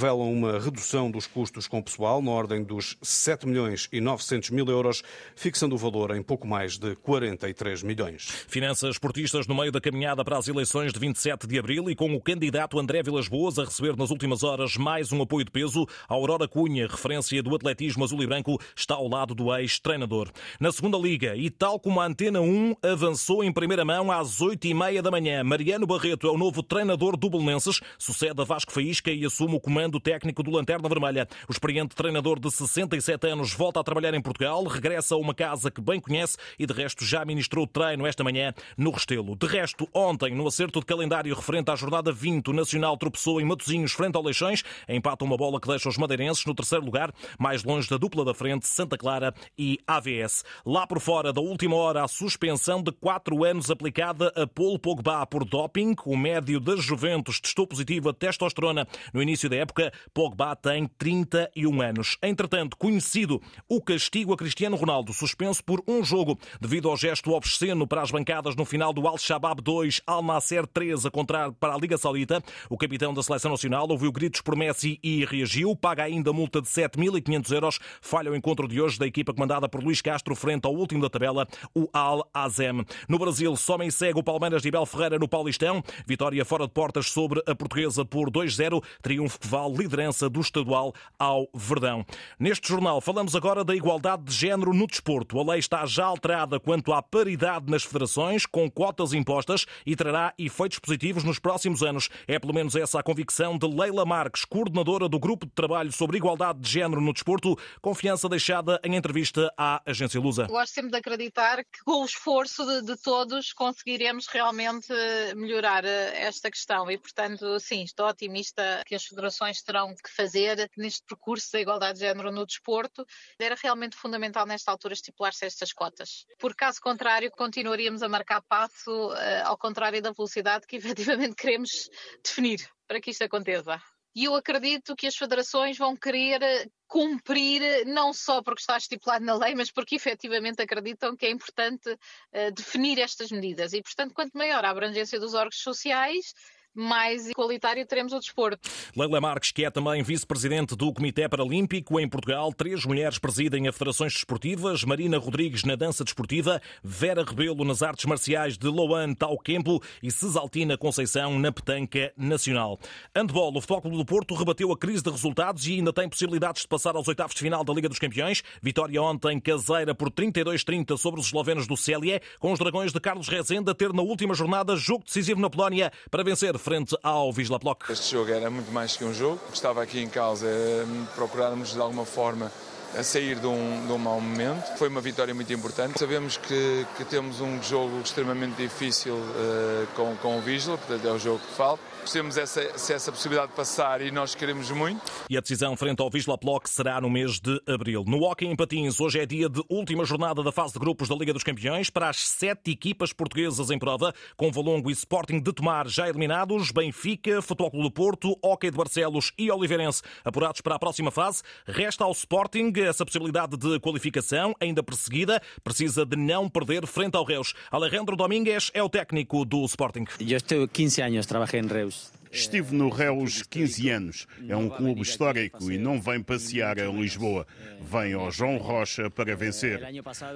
revelam 0.02 0.34
uma 0.34 0.58
redução 0.58 1.12
dos 1.12 1.28
custos 1.28 1.68
com 1.68 1.80
pessoal 1.80 2.24
na 2.24 2.32
ordem 2.32 2.64
dos 2.64 2.98
7 3.04 3.48
milhões 3.48 3.88
e 3.92 4.02
900 4.02 4.50
mil 4.50 4.66
euros, 4.66 5.04
fixando 5.36 5.76
o 5.76 5.78
valor 5.78 6.16
em 6.16 6.24
pouco 6.24 6.48
mais 6.48 6.76
de 6.76 6.96
43 6.96 7.84
milhões. 7.84 8.24
Finanças 8.48 8.98
portistas 8.98 9.46
no 9.46 9.54
meio 9.54 9.72
da 9.72 9.80
caminhada 9.80 10.26
para 10.26 10.40
as 10.40 10.48
eleições 10.48 10.92
de 10.92 11.00
27 11.00 11.46
de 11.46 11.60
abril 11.60 11.88
e 11.88 11.96
com 11.96 12.16
o 12.16 12.20
candidato 12.20 12.80
André 12.80 13.04
Vilas 13.04 13.28
Boas 13.28 13.60
a 13.60 13.64
receber 13.64 13.96
nas 13.96 14.10
últimas 14.10 14.42
horas 14.42 14.76
mais 14.76 15.12
um 15.12 15.22
apoio 15.22 15.46
de 15.46 15.52
peso, 15.52 15.86
a 16.10 16.16
Aurora 16.16 16.48
Cunha, 16.48 16.88
referência 16.88 17.44
do 17.44 17.54
atletismo 17.54 18.04
azul 18.04 18.24
e 18.24 18.26
branco, 18.28 18.60
está 18.76 18.96
ao 18.96 19.08
lado 19.08 19.36
do 19.36 19.56
ex-treinador. 19.56 20.32
Na 20.60 20.72
segunda 20.72 20.98
liga, 20.98 21.36
e 21.36 21.52
tal 21.52 21.80
como 21.80 22.02
a 22.02 22.08
Antena 22.08 22.42
1 22.42 22.78
avançou 22.82 23.44
em 23.44 23.54
primeira 23.54 23.86
mão 23.86 24.12
às 24.12 24.42
8 24.42 24.66
e 24.66 24.74
meia 24.74 25.04
da 25.04 25.12
manhã, 25.12 25.44
Mariano 25.44 25.86
Barreto 25.86 26.26
é 26.26 26.32
o 26.32 26.40
novo 26.40 26.64
treinador 26.64 27.16
do 27.16 27.30
Belenenses, 27.30 27.80
sucede 28.00 28.42
a 28.42 28.44
Vasco 28.44 28.72
Faísca 28.72 29.12
e 29.12 29.24
assume 29.24 29.58
o 29.58 29.60
comando 29.60 29.91
técnico 30.00 30.44
do 30.44 30.52
Lanterna 30.52 30.88
Vermelha. 30.88 31.28
O 31.48 31.52
experiente 31.52 31.96
treinador 31.96 32.40
de 32.40 32.50
67 32.52 33.28
anos 33.28 33.54
volta 33.54 33.80
a 33.80 33.84
trabalhar 33.84 34.14
em 34.14 34.22
Portugal, 34.22 34.64
regressa 34.64 35.16
a 35.16 35.18
uma 35.18 35.34
casa 35.34 35.70
que 35.70 35.82
bem 35.82 36.00
conhece 36.00 36.38
e 36.58 36.66
de 36.66 36.74
resto 36.74 37.04
já 37.04 37.26
ministrou 37.26 37.66
treino 37.66 38.06
esta 38.06 38.24
manhã 38.24 38.54
no 38.78 38.92
Restelo. 38.92 39.36
De 39.36 39.48
resto, 39.48 39.88
ontem, 39.94 40.36
no 40.36 40.48
acerto 40.48 40.80
de 40.80 40.86
calendário 40.86 41.36
referente 41.36 41.72
à 41.72 41.76
jornada 41.76 42.12
20, 42.12 42.50
o 42.50 42.54
Nacional 42.54 42.96
tropeçou 42.98 43.42
em 43.42 43.46
Matosinhos 43.46 43.92
frente 43.92 44.16
ao 44.16 44.24
Leixões, 44.24 44.64
empata 44.88 45.26
uma 45.26 45.38
bola 45.38 45.60
que 45.60 45.68
deixa 45.68 45.90
os 45.90 45.98
madeirenses 45.98 46.46
no 46.46 46.54
terceiro 46.54 46.86
lugar, 46.86 47.14
mais 47.40 47.64
longe 47.64 47.90
da 47.90 47.98
dupla 47.98 48.24
da 48.24 48.34
frente, 48.34 48.68
Santa 48.68 48.98
Clara 48.98 49.34
e 49.58 49.80
AVS. 49.88 50.44
Lá 50.66 50.86
por 50.86 51.00
fora, 51.00 51.34
da 51.34 51.42
última 51.42 51.76
hora, 51.76 52.04
a 52.04 52.08
suspensão 52.08 52.84
de 52.84 52.92
quatro 52.92 53.44
anos 53.44 53.72
aplicada 53.72 54.32
a 54.36 54.46
Paulo 54.46 54.78
Pogba 54.78 55.26
por 55.26 55.46
doping. 55.46 55.96
O 56.06 56.18
médio 56.18 56.60
das 56.60 56.84
Juventus 56.84 57.40
testou 57.40 57.66
positivo 57.66 58.10
a 58.10 58.14
testosterona 58.14 58.88
no 59.14 59.22
início 59.22 59.50
da 59.50 59.56
época. 59.56 59.81
Pogba 60.14 60.56
tem 60.56 60.88
31 60.98 61.82
anos. 61.82 62.18
Entretanto, 62.22 62.78
conhecido 62.78 63.42
o 63.70 63.82
castigo 63.82 64.34
a 64.34 64.38
Cristiano 64.38 64.76
Ronaldo, 64.76 65.14
suspenso 65.14 65.64
por 65.64 65.82
um 65.88 66.04
jogo 66.04 66.38
devido 66.60 66.90
ao 66.90 66.98
gesto 66.98 67.32
obsceno 67.32 67.88
para 67.88 68.02
as 68.02 68.12
bancadas 68.12 68.56
no 68.56 68.66
final 68.66 68.94
do 68.94 69.08
Al-Shabaab 69.08 69.62
2, 69.62 70.02
Al-Nasser 70.06 70.68
3 70.68 71.06
a 71.06 71.12
contrário 71.12 71.54
para 71.54 71.74
a 71.74 71.78
Liga 71.78 71.98
Saudita. 71.98 72.44
O 72.70 72.78
capitão 72.78 73.14
da 73.14 73.24
Seleção 73.24 73.52
Nacional 73.52 73.88
ouviu 73.90 74.12
gritos 74.12 74.42
por 74.42 74.56
Messi 74.56 75.00
e 75.04 75.26
reagiu. 75.26 75.76
Paga 75.76 76.04
ainda 76.04 76.34
multa 76.34 76.62
de 76.62 76.68
7.500 76.68 77.52
euros. 77.54 77.80
Falha 78.02 78.32
o 78.32 78.36
encontro 78.36 78.68
de 78.68 78.82
hoje 78.82 79.00
da 79.00 79.08
equipa 79.08 79.34
comandada 79.34 79.68
por 79.70 79.84
Luís 79.84 80.02
Castro 80.02 80.36
frente 80.36 80.66
ao 80.66 80.74
último 80.74 81.02
da 81.02 81.10
tabela, 81.10 81.48
o 81.74 81.88
Al-Azem. 81.94 82.86
No 83.08 83.18
Brasil, 83.18 83.56
some 83.56 83.88
e 83.88 83.92
segue 83.92 84.20
o 84.20 84.24
Palmeiras 84.24 84.62
de 84.62 84.68
Ibel 84.68 84.86
Ferreira 84.86 85.18
no 85.18 85.28
Paulistão. 85.28 85.84
Vitória 86.06 86.44
fora 86.46 86.66
de 86.66 86.74
portas 86.74 87.08
sobre 87.08 87.42
a 87.48 87.56
portuguesa 87.56 88.04
por 88.04 88.30
2-0. 88.30 88.84
Triunfo 89.02 89.40
que 89.40 89.48
vale 89.48 89.71
liderança 89.72 90.30
do 90.30 90.40
estadual 90.40 90.94
ao 91.18 91.48
Verdão. 91.54 92.06
Neste 92.40 92.68
jornal 92.68 93.02
falamos 93.02 93.36
agora 93.36 93.64
da 93.64 93.76
igualdade 93.76 94.24
de 94.24 94.34
género 94.34 94.74
no 94.74 94.88
desporto. 94.88 95.40
A 95.40 95.52
lei 95.52 95.60
está 95.60 95.86
já 95.86 96.06
alterada 96.06 96.60
quanto 96.60 96.94
à 96.94 97.02
paridade 97.02 97.70
nas 97.70 97.84
federações, 97.84 98.46
com 98.46 98.70
cotas 98.70 99.14
impostas 99.14 99.66
e 99.86 99.96
trará 99.96 100.34
efeitos 100.38 100.80
positivos 100.80 101.24
nos 101.24 101.40
próximos 101.40 101.84
anos. 101.84 102.10
É 102.28 102.40
pelo 102.40 102.54
menos 102.54 102.76
essa 102.76 103.00
a 103.00 103.04
convicção 103.04 103.58
de 103.58 103.68
Leila 103.68 104.06
Marques, 104.06 104.46
coordenadora 104.46 105.08
do 105.08 105.20
Grupo 105.20 105.46
de 105.46 105.52
Trabalho 105.54 105.92
sobre 105.92 106.18
Igualdade 106.18 106.60
de 106.60 106.70
Género 106.70 107.02
no 107.02 107.14
Desporto, 107.14 107.58
confiança 107.82 108.30
deixada 108.30 108.80
em 108.84 108.96
entrevista 108.96 109.52
à 109.58 109.82
agência 109.86 110.20
Lusa. 110.20 110.48
Gosto 110.48 110.74
sempre 110.74 110.92
de 110.92 110.98
acreditar 110.98 111.64
que 111.64 111.84
com 111.84 112.02
o 112.02 112.06
esforço 112.06 112.66
de, 112.66 112.86
de 112.86 113.02
todos 113.02 113.54
conseguiremos 113.54 114.28
realmente 114.28 114.88
melhorar 115.36 115.86
eh, 115.86 116.24
esta 116.24 116.50
questão 116.50 116.90
e, 116.90 116.98
portanto, 116.98 117.60
sim, 117.60 117.84
estou 117.84 118.08
otimista 118.08 118.84
que 118.86 118.96
as 118.96 119.04
federações 119.04 119.61
terão 119.64 119.94
que 119.96 120.10
fazer 120.10 120.70
neste 120.78 121.04
percurso 121.06 121.52
da 121.52 121.62
igualdade 121.62 122.00
de 122.00 122.06
género 122.06 122.32
no 122.32 122.46
desporto. 122.46 123.06
Era 123.40 123.56
realmente 123.56 123.96
fundamental 123.96 124.46
nesta 124.46 124.72
altura 124.72 124.94
estipular-se 124.94 125.46
estas 125.46 125.74
cotas. 125.74 126.26
Por 126.40 126.56
caso 126.56 126.80
contrário, 126.82 127.32
continuaríamos 127.32 128.04
a 128.04 128.10
marcar 128.10 128.42
passo 128.42 128.92
uh, 129.12 129.46
ao 129.46 129.58
contrário 129.58 130.02
da 130.02 130.12
velocidade 130.12 130.68
que 130.68 130.76
efetivamente 130.78 131.36
queremos 131.36 131.90
definir 132.24 132.68
para 132.88 133.00
que 133.00 133.12
isto 133.12 133.24
aconteça. 133.24 133.82
E 134.14 134.26
eu 134.26 134.36
acredito 134.36 134.96
que 134.96 135.08
as 135.08 135.16
federações 135.16 135.78
vão 135.78 135.96
querer 135.96 136.70
cumprir, 136.86 137.86
não 137.86 138.14
só 138.14 138.44
porque 138.44 138.60
está 138.60 138.76
estipulado 138.76 139.24
na 139.24 139.36
lei, 139.36 139.56
mas 139.56 139.72
porque 139.72 139.96
efetivamente 139.96 140.62
acreditam 140.62 141.16
que 141.16 141.26
é 141.26 141.32
importante 141.32 141.90
uh, 141.90 142.52
definir 142.54 143.00
estas 143.00 143.32
medidas. 143.32 143.72
E, 143.72 143.82
portanto, 143.82 144.14
quanto 144.14 144.38
maior 144.38 144.66
a 144.66 144.70
abrangência 144.70 145.18
dos 145.18 145.34
órgãos 145.34 145.62
sociais, 145.62 146.34
mais 146.74 147.30
igualitário 147.30 147.86
teremos 147.86 148.14
o 148.14 148.20
desporto. 148.20 148.70
Leila 148.96 149.20
Marques, 149.20 149.52
que 149.52 149.66
é 149.66 149.70
também 149.70 150.02
vice-presidente 150.04 150.76
do 150.76 150.94
Comitê 150.94 151.28
Paralímpico 151.28 152.00
em 152.00 152.08
Portugal, 152.08 152.54
três 152.54 152.86
mulheres 152.86 153.20
presidem 153.20 153.68
as 153.68 153.76
federações 153.76 154.14
desportivas, 154.14 154.84
Marina 154.84 155.18
Rodrigues 155.18 155.64
na 155.64 155.76
dança 155.76 156.04
desportiva, 156.04 156.62
Vera 156.84 157.24
Rebelo 157.24 157.66
nas 157.66 157.82
artes 157.82 158.06
marciais 158.06 158.58
de 158.58 158.68
Loan 158.68 159.14
Tauquempo 159.14 159.82
e 160.02 160.10
Cesaltina 160.10 160.78
Conceição 160.78 161.38
na 161.38 161.52
petanca 161.52 162.14
nacional. 162.18 162.80
Handball, 163.16 163.56
o 163.56 163.62
Futebol 163.62 163.82
Clube 163.82 163.98
do 163.98 164.06
Porto 164.06 164.34
rebateu 164.34 164.72
a 164.72 164.78
crise 164.78 165.04
de 165.04 165.10
resultados 165.10 165.68
e 165.68 165.74
ainda 165.74 165.92
tem 165.92 166.08
possibilidades 166.08 166.62
de 166.62 166.68
passar 166.68 166.96
aos 166.96 167.08
oitavos 167.08 167.36
de 167.36 167.42
final 167.42 167.64
da 167.64 167.74
Liga 167.74 167.90
dos 167.90 168.00
Campeões. 168.00 168.44
Vitória 168.62 169.02
ontem 169.02 169.40
caseira 169.40 169.94
por 169.94 170.10
32-30 170.10 170.98
sobre 170.98 171.20
os 171.20 171.28
eslovenos 171.28 171.68
do 171.68 171.76
Célia, 171.76 172.22
com 172.40 172.52
os 172.52 172.60
dragões 172.60 172.94
de 172.94 173.00
Carlos 173.00 173.28
Rezende 173.28 173.70
a 173.70 173.74
ter 173.74 173.92
na 173.94 174.02
última 174.02 174.34
jornada 174.34 174.76
jogo 174.76 175.04
decisivo 175.04 175.42
na 175.42 175.50
Polónia 175.50 175.92
para 176.10 176.24
vencer 176.24 176.56
frente 176.62 176.98
ao 177.04 177.30
Wisla 177.30 177.60
Plock. 177.60 177.92
Este 177.92 178.12
jogo 178.12 178.32
era 178.32 178.50
muito 178.50 178.72
mais 178.72 178.96
que 178.96 179.04
um 179.04 179.14
jogo. 179.14 179.40
O 179.48 179.52
que 179.52 179.58
estava 179.58 179.84
aqui 179.84 180.00
em 180.00 180.08
causa 180.08 180.48
é 180.48 180.86
procurarmos 181.16 181.74
de 181.74 181.80
alguma 181.82 182.06
forma 182.06 182.50
a 182.98 183.04
sair 183.04 183.40
de 183.40 183.48
um, 183.48 183.86
de 183.86 183.92
um 183.92 183.98
mau 183.98 184.20
momento. 184.22 184.78
Foi 184.78 184.88
uma 184.88 185.02
vitória 185.02 185.34
muito 185.34 185.52
importante. 185.52 186.00
Sabemos 186.00 186.38
que, 186.38 186.86
que 186.98 187.04
temos 187.04 187.42
um 187.42 187.62
jogo 187.62 188.00
extremamente 188.02 188.56
difícil 188.62 189.16
uh, 189.16 189.88
com, 189.96 190.16
com 190.18 190.38
o 190.38 190.44
Wisla, 190.44 190.78
portanto 190.78 191.08
é 191.08 191.12
o 191.12 191.20
jogo 191.20 191.40
que 191.40 191.54
falta 191.54 191.91
temos 192.10 192.38
essa, 192.38 192.62
essa 192.62 193.12
possibilidade 193.12 193.52
de 193.52 193.56
passar 193.56 194.02
e 194.02 194.12
nós 194.12 194.34
queremos 194.34 194.72
muito. 194.72 195.02
E 195.30 195.38
a 195.38 195.42
decisão 195.42 195.76
frente 195.76 196.02
ao 196.02 196.10
Wisla 196.12 196.38
Plock 196.38 196.70
será 196.70 197.00
no 197.02 197.10
mês 197.10 197.40
de 197.40 197.62
abril. 197.68 198.04
No 198.08 198.24
Hockey 198.24 198.46
em 198.46 198.56
Patins, 198.56 199.00
hoje 199.00 199.20
é 199.20 199.26
dia 199.26 199.50
de 199.50 199.62
última 199.70 200.06
jornada 200.06 200.44
da 200.44 200.52
fase 200.52 200.74
de 200.74 200.80
grupos 200.80 201.08
da 201.08 201.16
Liga 201.16 201.34
dos 201.34 201.44
Campeões 201.44 201.90
para 201.90 202.10
as 202.10 202.28
sete 202.28 202.72
equipas 202.72 203.14
portuguesas 203.14 203.70
em 203.70 203.78
prova, 203.78 204.14
com 204.36 204.52
Valongo 204.52 204.90
e 204.90 204.94
Sporting 204.94 205.40
de 205.40 205.54
Tomar 205.54 205.88
já 205.88 206.08
eliminados, 206.08 206.72
Benfica, 206.72 207.42
Futebol 207.42 207.72
Clube 207.72 207.88
do 207.88 207.92
Porto, 207.92 208.40
Hockey 208.42 208.72
de 208.72 208.78
Barcelos 208.78 209.34
e 209.38 209.52
Oliveirense 209.52 210.02
apurados 210.24 210.62
para 210.62 210.76
a 210.76 210.80
próxima 210.80 211.12
fase. 211.12 211.44
Resta 211.66 212.04
ao 212.04 212.12
Sporting 212.12 212.72
essa 212.78 213.06
possibilidade 213.06 213.58
de 213.58 213.80
qualificação, 213.80 214.56
ainda 214.60 214.82
perseguida, 214.82 215.42
precisa 215.64 216.06
de 216.06 216.16
não 216.16 216.50
perder 216.50 216.86
frente 216.88 217.16
ao 217.16 217.26
Reus. 217.26 217.54
Alejandro 217.70 218.16
Domingues 218.16 218.72
é 218.74 218.82
o 218.82 218.90
técnico 218.90 219.44
do 219.46 219.66
Sporting. 219.66 220.06
Eu 220.20 220.38
estou 220.38 220.68
15 220.68 221.02
anos, 221.02 221.26
trabalhei 221.26 221.60
em 221.60 221.68
Reus. 221.68 221.91
Estive 222.32 222.74
no 222.74 222.90
Reus 222.90 223.44
15 223.44 223.90
anos. 223.90 224.28
É 224.48 224.56
um 224.56 224.70
clube 224.70 225.02
histórico 225.02 225.72
e 225.72 225.78
não 225.78 226.00
vem 226.00 226.22
passear 226.22 226.80
a 226.80 226.88
Lisboa. 226.88 227.46
Vem 227.82 228.14
ao 228.14 228.32
João 228.32 228.58
Rocha 228.58 229.10
para 229.10 229.36
vencer. 229.36 229.82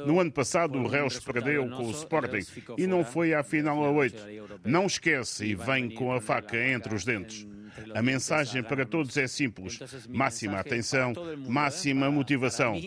No 0.05 0.19
ano 0.19 0.31
passado, 0.31 0.77
o 0.77 0.87
Reus 0.87 1.19
perdeu 1.19 1.67
com 1.69 1.87
o 1.87 1.91
Sporting 1.91 2.45
e 2.77 2.85
não 2.85 3.03
foi 3.05 3.33
à 3.33 3.43
final 3.43 3.83
a 3.83 3.91
8. 3.91 4.25
Não 4.65 4.85
esquece 4.85 5.45
e 5.45 5.55
vem 5.55 5.89
com 5.89 6.11
a 6.11 6.19
faca 6.19 6.57
entre 6.57 6.93
os 6.93 7.05
dentes. 7.05 7.47
A 7.93 8.01
mensagem 8.01 8.63
para 8.63 8.85
todos 8.85 9.15
é 9.17 9.27
simples: 9.27 9.79
máxima 10.09 10.59
atenção, 10.59 11.13
máxima 11.47 12.09
motivação. 12.11 12.79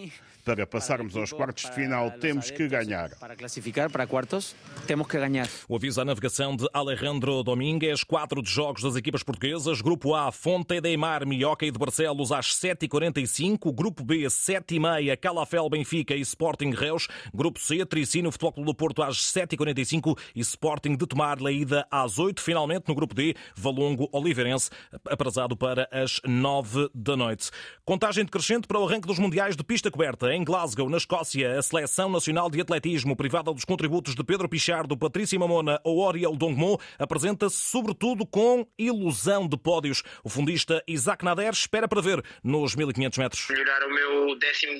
Para 0.48 0.66
passarmos 0.66 1.14
aos 1.14 1.30
quartos 1.30 1.64
de 1.64 1.72
final, 1.72 2.10
temos 2.10 2.50
que 2.50 2.66
ganhar. 2.66 3.10
Para 3.20 3.36
classificar 3.36 3.90
para 3.90 4.06
quartos, 4.06 4.56
temos 4.86 5.06
que 5.06 5.18
ganhar. 5.18 5.46
O 5.68 5.76
aviso 5.76 6.00
à 6.00 6.06
navegação 6.06 6.56
de 6.56 6.66
Alejandro 6.72 7.42
Domingues, 7.42 8.02
quatro 8.02 8.40
de 8.40 8.50
jogos 8.50 8.82
das 8.82 8.96
equipas 8.96 9.22
portuguesas. 9.22 9.82
Grupo 9.82 10.14
A, 10.14 10.32
Fonte 10.32 10.80
de 10.80 10.96
Mar, 10.96 11.26
Mioca 11.26 11.66
e 11.66 11.70
de 11.70 11.78
Barcelos 11.78 12.32
às 12.32 12.46
7h45. 12.46 13.70
Grupo 13.74 14.02
B, 14.02 14.24
7h30, 14.24 15.18
Calafel, 15.18 15.68
Benfica 15.68 16.14
e 16.14 16.22
Sporting 16.22 16.70
Reus. 16.70 17.08
Grupo 17.34 17.60
C, 17.60 17.84
Tricino, 17.84 18.32
Futebol 18.32 18.52
Clube 18.54 18.66
do 18.68 18.74
Porto 18.74 19.02
às 19.02 19.18
7h45 19.18 20.18
e 20.34 20.40
Sporting 20.40 20.96
de 20.96 21.06
Tomar, 21.06 21.42
Laída 21.42 21.86
às 21.90 22.18
8 22.18 22.40
Finalmente, 22.40 22.88
no 22.88 22.94
Grupo 22.94 23.14
D, 23.14 23.36
Valongo, 23.54 24.08
Oliveirense, 24.12 24.70
aprazado 25.04 25.54
para 25.54 25.86
as 25.92 26.22
9 26.24 26.88
da 26.94 27.18
noite. 27.18 27.50
Contagem 27.84 28.24
decrescente 28.24 28.66
para 28.66 28.80
o 28.80 28.88
arranque 28.88 29.06
dos 29.06 29.18
Mundiais 29.18 29.54
de 29.54 29.62
pista 29.62 29.90
coberta. 29.90 30.37
Em 30.38 30.44
Glasgow, 30.44 30.88
na 30.88 30.98
Escócia, 30.98 31.58
a 31.58 31.62
Seleção 31.62 32.08
Nacional 32.08 32.48
de 32.48 32.60
Atletismo, 32.60 33.16
privada 33.16 33.52
dos 33.52 33.64
contributos 33.64 34.14
de 34.14 34.22
Pedro 34.22 34.48
Pichardo, 34.48 34.96
Patrícia 34.96 35.36
Mamona 35.36 35.80
ou 35.82 35.98
Oriel 35.98 36.36
Dongmo, 36.36 36.78
apresenta-se 36.96 37.56
sobretudo 37.56 38.24
com 38.24 38.64
ilusão 38.78 39.48
de 39.48 39.58
pódios. 39.58 40.04
O 40.22 40.28
fundista 40.28 40.80
Isaac 40.86 41.24
Nader 41.24 41.50
espera 41.50 41.88
para 41.88 42.00
ver 42.00 42.22
nos 42.44 42.76
1500 42.76 43.18
metros. 43.18 43.48
Melhorar 43.50 43.84
o 43.84 43.92
meu 43.92 44.38
décimo 44.38 44.74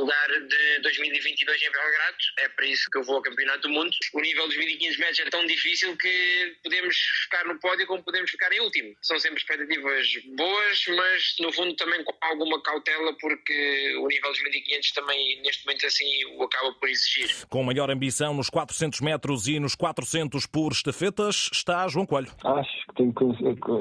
lugar 0.00 0.28
de 0.48 0.80
2022 0.80 1.60
em 1.60 1.70
Belgrado. 1.70 2.16
É 2.38 2.48
para 2.48 2.66
isso 2.66 2.88
que 2.90 2.96
eu 2.96 3.02
vou 3.02 3.16
ao 3.16 3.22
Campeonato 3.22 3.68
do 3.68 3.68
Mundo. 3.68 3.94
O 4.14 4.20
nível 4.22 4.48
dos 4.48 4.56
1500 4.56 4.96
metros 4.96 5.18
é 5.18 5.28
tão 5.28 5.44
difícil 5.44 5.94
que 5.98 6.56
podemos 6.64 6.96
ficar 7.24 7.44
no 7.44 7.60
pódio 7.60 7.86
como 7.86 8.02
podemos 8.02 8.30
ficar 8.30 8.50
em 8.50 8.60
último. 8.60 8.96
São 9.02 9.18
sempre 9.18 9.40
expectativas 9.42 10.06
boas, 10.36 10.84
mas 10.96 11.34
no 11.38 11.52
fundo 11.52 11.76
também 11.76 12.02
com 12.02 12.16
alguma 12.22 12.62
cautela, 12.62 13.14
porque 13.20 13.94
o 13.98 14.08
nível 14.08 14.30
dos 14.30 14.42
1500 14.42 14.92
também 14.92 15.01
neste 15.42 15.66
momento 15.66 15.86
assim 15.86 16.04
o 16.36 16.42
acaba 16.42 16.72
por 16.74 16.88
exigir. 16.88 17.46
Com 17.48 17.62
maior 17.62 17.90
ambição 17.90 18.34
nos 18.34 18.50
400 18.50 19.00
metros 19.00 19.46
e 19.46 19.58
nos 19.58 19.74
400 19.74 20.46
por 20.46 20.72
estafetas 20.72 21.50
está 21.52 21.86
João 21.88 22.06
Coelho. 22.06 22.30
Acho 22.44 22.86
que 22.88 22.94
tenho 22.94 23.14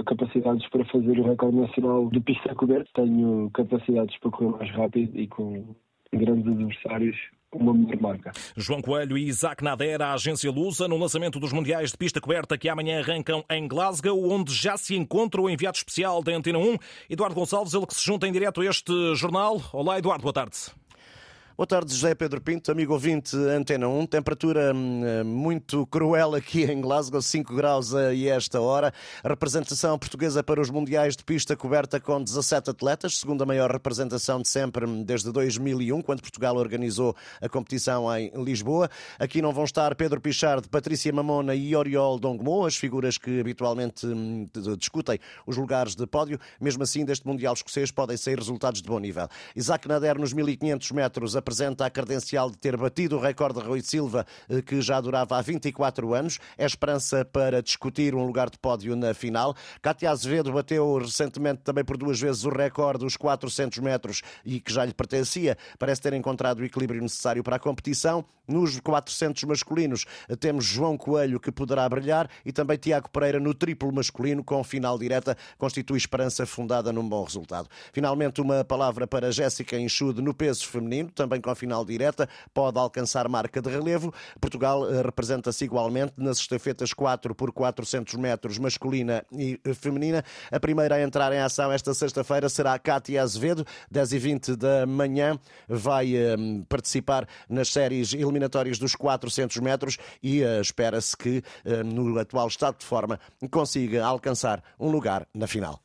capacidades 0.03 0.67
para 0.69 0.85
fazer 0.85 1.19
o 1.19 1.23
recorde 1.23 1.57
nacional 1.57 2.09
de 2.09 2.19
pista 2.19 2.53
coberta. 2.55 2.89
Tenho 2.95 3.49
capacidades 3.53 4.17
para 4.19 4.31
correr 4.31 4.57
mais 4.57 4.71
rápido 4.71 5.19
e 5.19 5.27
com 5.27 5.75
grandes 6.13 6.47
adversários 6.47 7.17
uma 7.53 7.73
melhor 7.73 7.99
marca. 7.99 8.31
João 8.55 8.81
Coelho 8.81 9.17
e 9.17 9.27
Isaac 9.27 9.63
Nader, 9.63 10.01
a 10.01 10.13
agência 10.13 10.49
Lusa, 10.49 10.87
no 10.87 10.97
lançamento 10.97 11.39
dos 11.39 11.51
Mundiais 11.51 11.91
de 11.91 11.97
Pista 11.97 12.21
Coberta 12.21 12.57
que 12.57 12.69
amanhã 12.69 12.99
arrancam 12.99 13.43
em 13.49 13.67
Glasgow, 13.67 14.31
onde 14.31 14.53
já 14.53 14.77
se 14.77 14.95
encontra 14.95 15.41
o 15.41 15.49
enviado 15.49 15.77
especial 15.77 16.23
da 16.23 16.31
Antena 16.31 16.59
1, 16.59 16.77
Eduardo 17.09 17.35
Gonçalves, 17.35 17.73
ele 17.73 17.85
que 17.85 17.95
se 17.95 18.05
junta 18.05 18.27
em 18.27 18.31
direto 18.31 18.61
a 18.61 18.65
este 18.65 19.15
jornal. 19.15 19.61
Olá, 19.73 19.97
Eduardo, 19.97 20.23
boa 20.23 20.33
tarde. 20.33 20.57
Boa 21.57 21.67
tarde, 21.67 21.93
José 21.93 22.15
Pedro 22.15 22.39
Pinto, 22.39 22.71
amigo 22.71 22.93
ouvinte 22.93 23.35
Antena 23.35 23.85
1. 23.87 24.05
Temperatura 24.07 24.73
hum, 24.73 25.23
muito 25.25 25.85
cruel 25.87 26.33
aqui 26.33 26.63
em 26.63 26.79
Glasgow, 26.79 27.21
5 27.21 27.53
graus 27.53 27.93
a 27.93 28.15
esta 28.15 28.61
hora. 28.61 28.93
Representação 29.23 29.99
portuguesa 29.99 30.41
para 30.41 30.61
os 30.61 30.69
Mundiais 30.69 31.15
de 31.15 31.25
Pista 31.25 31.53
coberta 31.55 31.99
com 31.99 32.23
17 32.23 32.69
atletas, 32.69 33.17
segunda 33.17 33.45
maior 33.45 33.69
representação 33.69 34.41
de 34.41 34.47
sempre 34.47 34.85
hum, 34.85 35.03
desde 35.03 35.29
2001, 35.29 36.01
quando 36.01 36.21
Portugal 36.21 36.55
organizou 36.55 37.13
a 37.41 37.49
competição 37.49 38.07
em 38.17 38.31
Lisboa. 38.41 38.89
Aqui 39.19 39.41
não 39.41 39.51
vão 39.51 39.65
estar 39.65 39.93
Pedro 39.95 40.21
Pichard, 40.21 40.69
Patrícia 40.69 41.11
Mamona 41.11 41.53
e 41.53 41.75
Oriol 41.75 42.17
Dongmo, 42.17 42.65
as 42.65 42.77
figuras 42.77 43.17
que 43.17 43.41
habitualmente 43.41 44.07
hum, 44.07 44.47
discutem 44.77 45.19
os 45.45 45.57
lugares 45.57 45.95
de 45.95 46.07
pódio. 46.07 46.39
Mesmo 46.61 46.83
assim, 46.83 47.03
deste 47.03 47.27
Mundial 47.27 47.53
escocês 47.53 47.91
podem 47.91 48.15
sair 48.15 48.37
resultados 48.37 48.81
de 48.81 48.87
bom 48.87 48.99
nível. 48.99 49.27
Isaac 49.53 49.85
Nader 49.85 50.17
nos 50.17 50.31
1500 50.31 50.91
metros 50.91 51.40
apresenta 51.41 51.85
a 51.85 51.89
credencial 51.89 52.49
de 52.49 52.57
ter 52.57 52.77
batido 52.77 53.17
o 53.17 53.19
recorde 53.19 53.59
de 53.59 53.67
Rui 53.67 53.81
Silva, 53.81 54.25
eh, 54.47 54.61
que 54.61 54.79
já 54.81 55.01
durava 55.01 55.37
há 55.37 55.41
24 55.41 56.13
anos. 56.13 56.39
É 56.57 56.65
esperança 56.65 57.25
para 57.25 57.61
discutir 57.61 58.15
um 58.15 58.25
lugar 58.25 58.49
de 58.49 58.57
pódio 58.57 58.95
na 58.95 59.13
final. 59.13 59.55
Cátia 59.81 60.11
Azevedo 60.11 60.53
bateu 60.53 60.97
recentemente 60.97 61.61
também 61.63 61.83
por 61.83 61.97
duas 61.97 62.19
vezes 62.19 62.45
o 62.45 62.49
recorde 62.49 63.03
dos 63.03 63.17
400 63.17 63.79
metros 63.79 64.21
e 64.45 64.59
que 64.59 64.71
já 64.71 64.85
lhe 64.85 64.93
pertencia. 64.93 65.57
Parece 65.77 66.01
ter 66.01 66.13
encontrado 66.13 66.59
o 66.59 66.63
equilíbrio 66.63 67.01
necessário 67.01 67.43
para 67.43 67.55
a 67.55 67.59
competição. 67.59 68.23
Nos 68.47 68.79
400 68.79 69.43
masculinos 69.43 70.05
eh, 70.27 70.35
temos 70.35 70.65
João 70.65 70.97
Coelho, 70.97 71.39
que 71.39 71.51
poderá 71.51 71.87
brilhar, 71.87 72.29
e 72.45 72.51
também 72.51 72.77
Tiago 72.77 73.09
Pereira 73.09 73.39
no 73.39 73.53
triplo 73.53 73.91
masculino, 73.91 74.43
com 74.43 74.63
final 74.63 74.97
direta, 74.97 75.37
constitui 75.57 75.97
esperança 75.97 76.45
fundada 76.45 76.91
num 76.91 77.07
bom 77.07 77.23
resultado. 77.23 77.69
Finalmente, 77.93 78.41
uma 78.41 78.63
palavra 78.63 79.07
para 79.07 79.31
Jéssica 79.31 79.77
Enxude 79.77 80.21
no 80.21 80.33
peso 80.33 80.67
feminino, 80.67 81.09
também 81.11 81.30
com 81.39 81.49
a 81.49 81.55
final 81.55 81.85
direta, 81.85 82.27
pode 82.53 82.77
alcançar 82.77 83.27
marca 83.29 83.61
de 83.61 83.69
relevo. 83.69 84.13
Portugal 84.39 84.89
eh, 84.91 85.01
representa-se 85.01 85.63
igualmente 85.63 86.13
nas 86.17 86.39
estafetas 86.39 86.93
4 86.93 87.33
por 87.35 87.51
400 87.51 88.15
metros 88.15 88.57
masculina 88.57 89.23
e 89.31 89.59
eh, 89.63 89.73
feminina. 89.73 90.23
A 90.51 90.59
primeira 90.59 90.95
a 90.95 91.01
entrar 91.01 91.31
em 91.33 91.39
ação 91.39 91.71
esta 91.71 91.93
sexta-feira 91.93 92.49
será 92.49 92.77
Cátia 92.79 93.21
Azevedo, 93.21 93.65
10 93.89 94.13
e 94.13 94.19
20 94.19 94.55
da 94.55 94.85
manhã, 94.85 95.39
vai 95.67 96.13
um, 96.35 96.63
participar 96.63 97.27
nas 97.49 97.69
séries 97.69 98.13
eliminatórias 98.13 98.77
dos 98.77 98.95
400 98.95 99.57
metros 99.57 99.97
e 100.21 100.41
uh, 100.43 100.61
espera-se 100.61 101.15
que, 101.15 101.43
uh, 101.65 101.83
no 101.83 102.19
atual 102.19 102.47
estado 102.47 102.79
de 102.79 102.85
forma, 102.85 103.19
consiga 103.49 104.05
alcançar 104.05 104.63
um 104.79 104.89
lugar 104.89 105.27
na 105.33 105.47
final. 105.47 105.79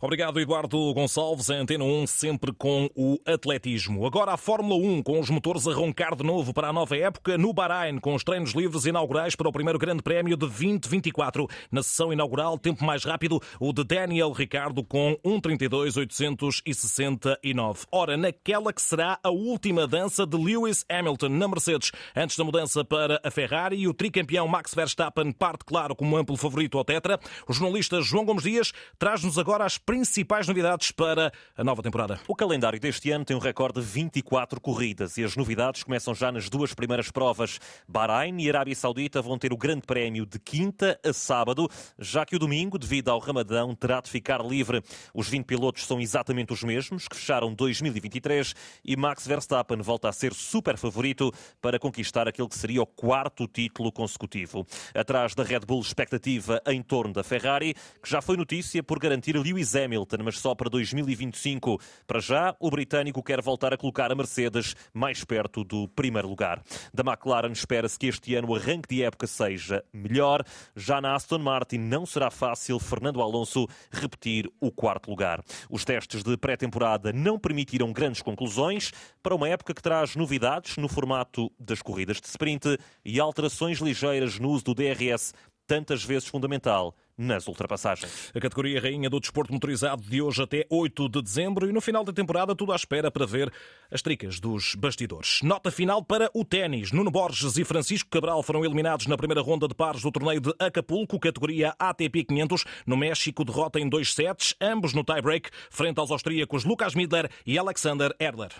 Obrigado, 0.00 0.40
Eduardo 0.40 0.92
Gonçalves. 0.94 1.50
A 1.50 1.54
Antena 1.54 1.84
1 1.84 2.06
sempre 2.06 2.52
com 2.52 2.88
o 2.94 3.18
atletismo. 3.26 4.06
Agora 4.06 4.32
a 4.32 4.36
Fórmula 4.36 4.76
1 4.76 5.02
com 5.02 5.18
os 5.20 5.30
motores 5.30 5.66
a 5.66 5.74
roncar 5.74 6.14
de 6.14 6.22
novo 6.22 6.52
para 6.52 6.68
a 6.68 6.72
nova 6.72 6.96
época 6.96 7.38
no 7.38 7.52
Bahrein, 7.52 7.98
com 7.98 8.14
os 8.14 8.24
treinos 8.24 8.52
livres 8.52 8.84
inaugurais 8.84 9.34
para 9.34 9.48
o 9.48 9.52
primeiro 9.52 9.78
Grande 9.78 10.02
Prémio 10.02 10.36
de 10.36 10.40
2024. 10.40 11.46
Na 11.70 11.82
sessão 11.82 12.12
inaugural, 12.12 12.58
tempo 12.58 12.84
mais 12.84 13.04
rápido, 13.04 13.40
o 13.60 13.72
de 13.72 13.84
Daniel 13.84 14.32
Ricardo 14.32 14.82
com 14.84 15.16
1.32.869. 15.24 17.86
Ora, 17.90 18.16
naquela 18.16 18.72
que 18.72 18.82
será 18.82 19.18
a 19.22 19.30
última 19.30 19.86
dança 19.86 20.26
de 20.26 20.36
Lewis 20.36 20.84
Hamilton 20.88 21.28
na 21.28 21.46
Mercedes, 21.48 21.92
antes 22.14 22.36
da 22.36 22.44
mudança 22.44 22.84
para 22.84 23.20
a 23.22 23.30
Ferrari, 23.30 23.88
o 23.88 23.94
tricampeão 23.94 24.48
Max 24.48 24.74
Verstappen 24.74 25.32
parte, 25.32 25.64
claro, 25.64 25.94
como 25.94 26.16
amplo 26.16 26.36
favorito 26.36 26.78
ao 26.78 26.84
Tetra. 26.84 27.20
O 27.48 27.52
jornalista 27.52 28.00
João 28.00 28.24
Gomes 28.24 28.42
Dias 28.42 28.72
traz-nos 28.98 29.38
agora 29.38 29.55
as 29.64 29.78
principais 29.78 30.46
novidades 30.46 30.90
para 30.90 31.32
a 31.56 31.64
nova 31.64 31.82
temporada. 31.82 32.20
O 32.28 32.34
calendário 32.34 32.78
deste 32.78 33.10
ano 33.10 33.24
tem 33.24 33.36
um 33.36 33.40
recorde 33.40 33.80
de 33.80 33.86
24 33.86 34.60
corridas 34.60 35.16
e 35.16 35.24
as 35.24 35.36
novidades 35.36 35.82
começam 35.82 36.14
já 36.14 36.30
nas 36.30 36.50
duas 36.50 36.74
primeiras 36.74 37.10
provas. 37.10 37.58
Bahrein 37.88 38.40
e 38.40 38.48
Arábia 38.48 38.74
Saudita 38.74 39.22
vão 39.22 39.38
ter 39.38 39.52
o 39.52 39.56
Grande 39.56 39.82
Prémio 39.86 40.26
de 40.26 40.38
quinta 40.38 40.98
a 41.04 41.12
sábado, 41.12 41.68
já 41.98 42.26
que 42.26 42.36
o 42.36 42.38
domingo, 42.38 42.78
devido 42.78 43.08
ao 43.08 43.18
Ramadão, 43.18 43.74
terá 43.74 44.00
de 44.00 44.10
ficar 44.10 44.44
livre. 44.44 44.82
Os 45.14 45.28
20 45.28 45.44
pilotos 45.46 45.86
são 45.86 46.00
exatamente 46.00 46.52
os 46.52 46.62
mesmos 46.62 47.06
que 47.08 47.16
fecharam 47.16 47.54
2023 47.54 48.54
e 48.84 48.96
Max 48.96 49.26
Verstappen 49.26 49.80
volta 49.80 50.08
a 50.08 50.12
ser 50.12 50.34
super 50.34 50.76
favorito 50.76 51.32
para 51.60 51.78
conquistar 51.78 52.26
aquele 52.26 52.48
que 52.48 52.58
seria 52.58 52.82
o 52.82 52.86
quarto 52.86 53.46
título 53.46 53.92
consecutivo. 53.92 54.66
Atrás 54.94 55.34
da 55.34 55.42
Red 55.42 55.60
Bull, 55.60 55.80
expectativa 55.80 56.60
em 56.66 56.82
torno 56.82 57.12
da 57.12 57.22
Ferrari, 57.22 57.74
que 58.02 58.10
já 58.10 58.20
foi 58.20 58.36
notícia 58.36 58.82
por 58.82 58.98
garantir 58.98 59.35
Lewis 59.38 59.74
Hamilton, 59.74 60.18
mas 60.24 60.38
só 60.38 60.54
para 60.54 60.70
2025. 60.70 61.80
Para 62.06 62.20
já, 62.20 62.56
o 62.58 62.70
britânico 62.70 63.22
quer 63.22 63.40
voltar 63.42 63.72
a 63.72 63.76
colocar 63.76 64.10
a 64.10 64.14
Mercedes 64.14 64.74
mais 64.92 65.24
perto 65.24 65.64
do 65.64 65.88
primeiro 65.88 66.28
lugar. 66.28 66.62
Da 66.92 67.02
McLaren 67.02 67.52
espera-se 67.52 67.98
que 67.98 68.06
este 68.06 68.34
ano 68.34 68.48
o 68.48 68.54
arranque 68.54 68.88
de 68.88 69.02
época 69.02 69.26
seja 69.26 69.84
melhor. 69.92 70.42
Já 70.74 71.00
na 71.00 71.14
Aston 71.14 71.38
Martin 71.38 71.78
não 71.78 72.06
será 72.06 72.30
fácil 72.30 72.78
Fernando 72.78 73.20
Alonso 73.20 73.66
repetir 73.90 74.50
o 74.60 74.70
quarto 74.70 75.10
lugar. 75.10 75.42
Os 75.70 75.84
testes 75.84 76.22
de 76.22 76.36
pré-temporada 76.36 77.12
não 77.12 77.38
permitiram 77.38 77.92
grandes 77.92 78.22
conclusões 78.22 78.92
para 79.22 79.34
uma 79.34 79.48
época 79.48 79.74
que 79.74 79.82
traz 79.82 80.16
novidades 80.16 80.76
no 80.76 80.88
formato 80.88 81.50
das 81.58 81.82
corridas 81.82 82.20
de 82.20 82.26
sprint 82.28 82.78
e 83.04 83.20
alterações 83.20 83.78
ligeiras 83.78 84.38
no 84.38 84.50
uso 84.50 84.64
do 84.64 84.74
DRS, 84.74 85.32
tantas 85.66 86.04
vezes 86.04 86.28
fundamental 86.28 86.94
nas 87.16 87.46
ultrapassagens. 87.46 88.30
A 88.34 88.40
categoria 88.40 88.80
rainha 88.80 89.08
do 89.08 89.18
desporto 89.18 89.52
motorizado 89.52 90.02
de 90.02 90.20
hoje 90.20 90.42
até 90.42 90.66
8 90.70 91.08
de 91.08 91.22
dezembro 91.22 91.68
e 91.68 91.72
no 91.72 91.80
final 91.80 92.04
da 92.04 92.12
temporada 92.12 92.54
tudo 92.54 92.72
à 92.72 92.76
espera 92.76 93.10
para 93.10 93.26
ver 93.26 93.52
as 93.90 94.02
tricas 94.02 94.38
dos 94.38 94.74
bastidores. 94.74 95.40
Nota 95.42 95.70
final 95.70 96.04
para 96.04 96.30
o 96.34 96.44
ténis. 96.44 96.92
Nuno 96.92 97.10
Borges 97.10 97.56
e 97.56 97.64
Francisco 97.64 98.10
Cabral 98.10 98.42
foram 98.42 98.64
eliminados 98.64 99.06
na 99.06 99.16
primeira 99.16 99.40
ronda 99.40 99.66
de 99.66 99.74
pares 99.74 100.02
do 100.02 100.12
torneio 100.12 100.40
de 100.40 100.54
Acapulco, 100.58 101.18
categoria 101.18 101.74
ATP 101.78 102.24
500. 102.24 102.64
No 102.86 102.96
México, 102.96 103.44
derrota 103.44 103.80
em 103.80 103.88
dois 103.88 104.12
sets, 104.12 104.54
ambos 104.60 104.92
no 104.92 105.04
tie-break, 105.04 105.50
frente 105.70 105.98
aos 105.98 106.10
austríacos 106.10 106.64
Lucas 106.64 106.94
Midler 106.94 107.30
e 107.46 107.58
Alexander 107.58 108.14
Erdler. 108.18 108.50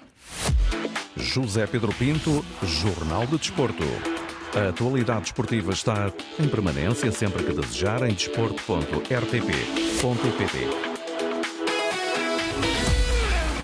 José 1.17 1.67
Pedro 1.67 1.93
Pinto, 1.95 2.45
Jornal 2.63 3.27
de 3.27 3.39
Desporto. 3.39 4.26
A 4.57 4.71
atualidade 4.71 5.27
esportiva 5.27 5.71
está 5.71 6.11
em 6.41 6.49
permanência 6.49 7.13
sempre 7.13 7.45
que 7.45 7.53
desejar 7.53 8.03
em 8.09 8.15
desporto.rtp.pt. 8.15 10.96